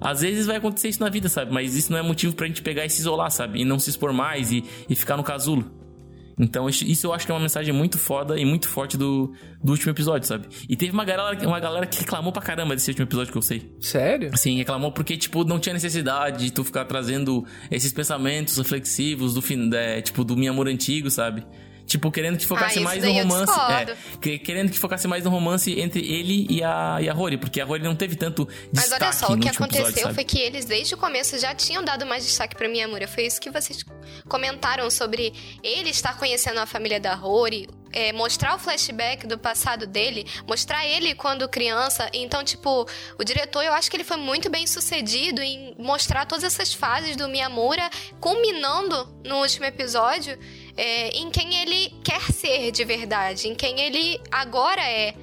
[0.01, 1.51] às vezes vai acontecer isso na vida, sabe?
[1.51, 3.61] Mas isso não é motivo pra gente pegar e se isolar, sabe?
[3.61, 5.79] E não se expor mais e, e ficar no casulo.
[6.39, 9.73] Então, isso eu acho que é uma mensagem muito foda e muito forte do, do
[9.73, 10.47] último episódio, sabe?
[10.69, 13.41] E teve uma galera, uma galera que reclamou pra caramba desse último episódio que eu
[13.41, 13.75] sei.
[13.81, 14.31] Sério?
[14.37, 19.41] Sim, reclamou porque, tipo, não tinha necessidade de tu ficar trazendo esses pensamentos reflexivos do
[19.41, 21.45] fim, é, tipo, do meu amor antigo, sabe?
[21.89, 23.51] Tipo, querendo que focasse ah, mais no romance.
[24.21, 27.59] É, querendo que focasse mais no romance entre ele e a, e a Rory, porque
[27.59, 30.37] a Rory não teve tanto destaque Mas olha só, o que aconteceu episódio, foi que
[30.37, 33.07] eles, desde o começo, já tinham dado mais destaque pra Miyamura.
[33.07, 33.83] Foi isso que vocês
[34.27, 35.33] comentaram sobre
[35.63, 40.85] ele estar conhecendo a família da Rory, é, mostrar o flashback do passado dele, mostrar
[40.85, 42.07] ele quando criança.
[42.13, 42.87] Então, tipo,
[43.17, 47.15] o diretor, eu acho que ele foi muito bem sucedido em mostrar todas essas fases
[47.15, 50.37] do Miyamura, culminando no último episódio
[50.79, 55.13] é, em quem ele quer ser de verdade, em quem ele agora é.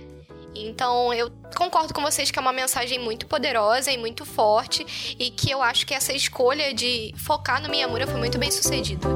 [0.54, 5.30] Então, eu concordo com vocês que é uma mensagem muito poderosa e muito forte, e
[5.30, 9.06] que eu acho que essa escolha de focar no Miyamura foi muito bem sucedida.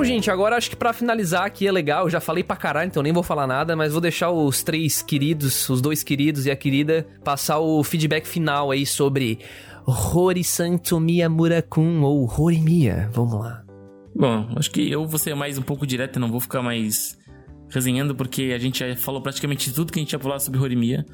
[0.00, 2.08] Bom, gente, agora acho que para finalizar aqui é legal.
[2.08, 5.68] Já falei pra caralho, então nem vou falar nada, mas vou deixar os três queridos,
[5.68, 9.40] os dois queridos e a querida, passar o feedback final aí sobre
[9.86, 13.10] Hori Santo Miyamura-kun ou Horimiya.
[13.12, 13.62] Vamos lá.
[14.16, 17.18] Bom, acho que eu vou ser mais um pouco direto, não vou ficar mais
[17.68, 21.04] resenhando, porque a gente já falou praticamente tudo que a gente ia falar sobre Horimiya.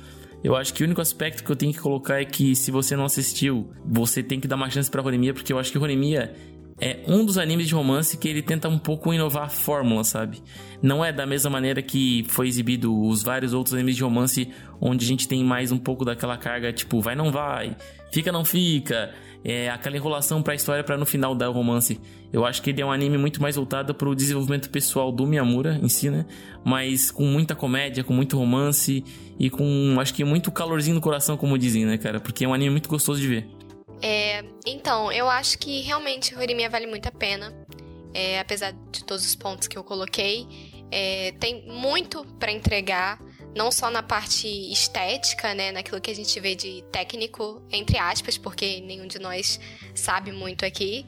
[0.44, 2.94] Eu acho que o único aspecto que eu tenho que colocar é que se você
[2.94, 6.32] não assistiu, você tem que dar uma chance pra Horimiya, porque eu acho que Horimiya
[6.78, 10.42] é um dos animes de romance que ele tenta um pouco inovar a fórmula, sabe?
[10.82, 14.50] Não é da mesma maneira que foi exibido os vários outros animes de romance,
[14.80, 17.74] onde a gente tem mais um pouco daquela carga, tipo, vai não vai,
[18.12, 19.10] fica não fica,
[19.42, 21.98] é aquela enrolação pra história para no final dar o romance.
[22.30, 25.78] Eu acho que ele é um anime muito mais voltado pro desenvolvimento pessoal do Miyamura
[25.82, 26.26] em si, né?
[26.62, 29.02] Mas com muita comédia, com muito romance
[29.38, 32.20] e com, acho que muito calorzinho no coração, como dizem, né, cara?
[32.20, 33.55] Porque é um anime muito gostoso de ver.
[34.02, 37.54] É, então, eu acho que realmente Horimiya vale muito a pena.
[38.14, 40.46] É, apesar de todos os pontos que eu coloquei.
[40.90, 43.20] É, tem muito para entregar,
[43.54, 48.38] não só na parte estética, né, naquilo que a gente vê de técnico, entre aspas,
[48.38, 49.60] porque nenhum de nós
[49.94, 51.04] sabe muito aqui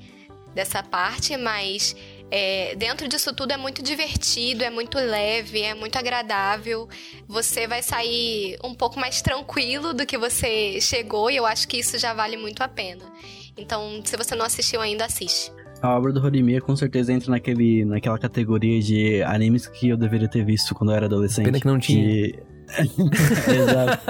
[0.54, 1.94] dessa parte, mas
[2.30, 6.88] é, dentro disso tudo é muito divertido, é muito leve, é muito agradável.
[7.26, 11.78] Você vai sair um pouco mais tranquilo do que você chegou e eu acho que
[11.78, 13.04] isso já vale muito a pena.
[13.56, 15.50] Então, se você não assistiu ainda, assiste.
[15.80, 20.28] A obra do Horimiya com certeza entra naquele, naquela categoria de animes que eu deveria
[20.28, 21.44] ter visto quando eu era adolescente.
[21.44, 22.04] Pena que não tinha.
[22.04, 22.42] Que...
[23.48, 24.04] Exato.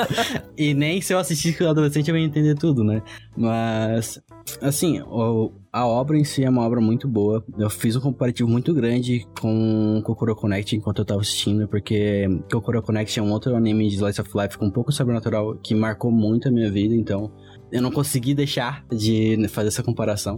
[0.57, 3.03] e nem se eu assistisse quando adolescente eu ia entender tudo, né?
[3.37, 4.21] Mas,
[4.61, 7.45] assim, o, a obra em si é uma obra muito boa.
[7.57, 12.83] Eu fiz um comparativo muito grande com Kokoro Connect enquanto eu tava assistindo, porque Kokoro
[12.83, 16.11] Connect é um outro anime de Slice of Life com um pouco sobrenatural que marcou
[16.11, 17.31] muito a minha vida, então
[17.71, 20.37] eu não consegui deixar de fazer essa comparação.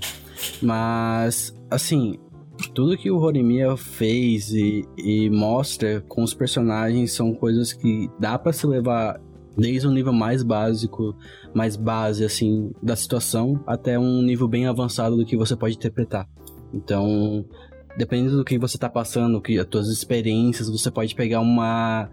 [0.60, 2.18] Mas, assim,
[2.74, 8.38] tudo que o Horimiya fez e, e, mostra com os personagens são coisas que dá
[8.38, 9.18] para se levar
[9.56, 11.16] desde um nível mais básico,
[11.54, 16.28] mais base assim da situação até um nível bem avançado do que você pode interpretar.
[16.72, 17.44] Então,
[17.96, 22.08] dependendo do que você tá passando, que as suas experiências, você pode pegar uma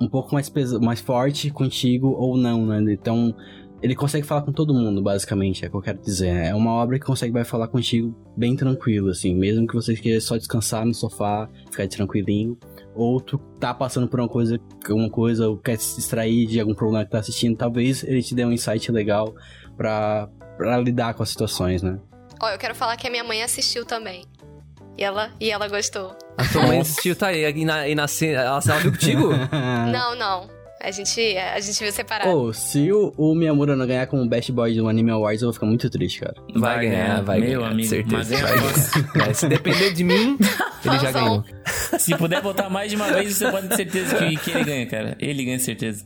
[0.00, 2.92] um pouco mais mais forte contigo ou não, né?
[2.92, 3.34] Então,
[3.82, 6.28] ele consegue falar com todo mundo, basicamente, é o que eu quero dizer.
[6.28, 10.20] É uma obra que consegue vai falar contigo bem tranquilo, assim, mesmo que você queira
[10.20, 12.58] só descansar no sofá, ficar tranquilinho,
[12.96, 16.74] ou tu tá passando por uma coisa, uma coisa, ou quer se distrair de algum
[16.74, 19.34] problema que tá assistindo, talvez ele te dê um insight legal
[19.76, 21.98] pra, pra lidar com as situações, né?
[22.42, 24.24] Ó, eu quero falar que a minha mãe assistiu também.
[24.98, 26.16] E ela, e ela gostou.
[26.38, 29.30] A tua mãe assistiu, tá aí, e na, e na ela, ela viu contigo?
[29.92, 30.55] Não, não.
[30.80, 32.30] A gente, a gente viu separado.
[32.30, 35.52] Pô, se o, o Miyamura não ganhar como Best Boy do Anime Awards, eu vou
[35.54, 36.34] ficar muito triste, cara.
[36.54, 38.16] Vai, ganhar, vai Meu ganhar, amigo, certeza.
[38.16, 39.26] mas é vai ganhar.
[39.30, 40.36] É, se depender de mim,
[40.84, 41.42] ele já ganhou.
[41.98, 44.86] Se puder botar mais de uma vez, você pode ter certeza que, que ele ganha,
[44.86, 45.16] cara.
[45.18, 46.04] Ele ganha certeza.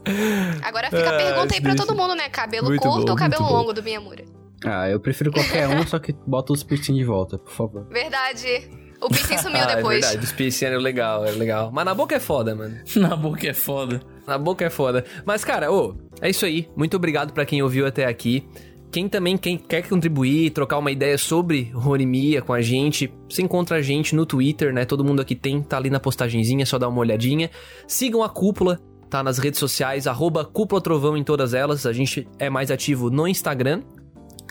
[0.63, 2.29] Agora fica a Ah, pergunta aí pra todo mundo, né?
[2.29, 3.59] Cabelo Muito curto bom, ou cabelo muito bom.
[3.61, 4.25] longo do Miyamura?
[4.65, 7.87] Ah, eu prefiro qualquer um, só que bota os piercing de volta, por favor.
[7.91, 8.71] Verdade.
[9.01, 9.99] O piercing sumiu Ah, depois.
[10.05, 11.71] É verdade, os piercing é legal, é legal.
[11.73, 12.79] Mas na boca é foda, mano.
[12.97, 14.01] Na boca é foda.
[14.27, 15.05] Na boca é foda.
[15.25, 16.69] Mas, cara, ô, é isso aí.
[16.77, 18.47] Muito obrigado pra quem ouviu até aqui.
[18.91, 23.77] Quem também quem quer contribuir, trocar uma ideia sobre Horimiya com a gente, você encontra
[23.77, 24.85] a gente no Twitter, né?
[24.85, 27.51] Todo mundo aqui tem, tá ali na postagenzinha, é só dar uma olhadinha.
[27.87, 31.87] Sigam a Cúpula, tá nas redes sociais, arroba Cúpula Trovão em todas elas.
[31.87, 33.83] A gente é mais ativo no Instagram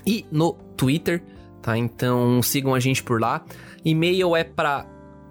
[0.07, 1.21] e no Twitter,
[1.61, 1.77] tá?
[1.77, 3.43] Então sigam a gente por lá.
[3.83, 4.85] E-mail é pra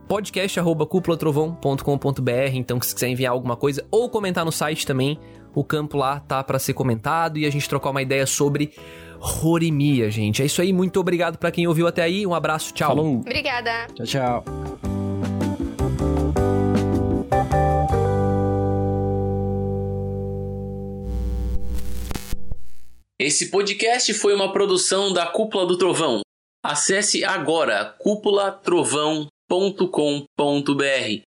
[0.08, 5.18] podcast@cupulatrovão.com.br, então se quiser enviar alguma coisa ou comentar no site também,
[5.54, 8.72] o campo lá tá pra ser comentado e a gente trocar uma ideia sobre
[9.20, 10.42] Horimiya, gente.
[10.42, 12.26] É isso aí, muito obrigado pra quem ouviu até aí.
[12.26, 12.88] Um abraço, tchau.
[12.88, 13.16] Falou.
[13.16, 13.86] Obrigada.
[13.94, 14.44] Tchau, tchau.
[23.20, 26.20] Esse podcast foi uma produção da Cúpula do Trovão.
[26.64, 31.24] Acesse agora cúpulatrovão.com.br www.cultura.com.br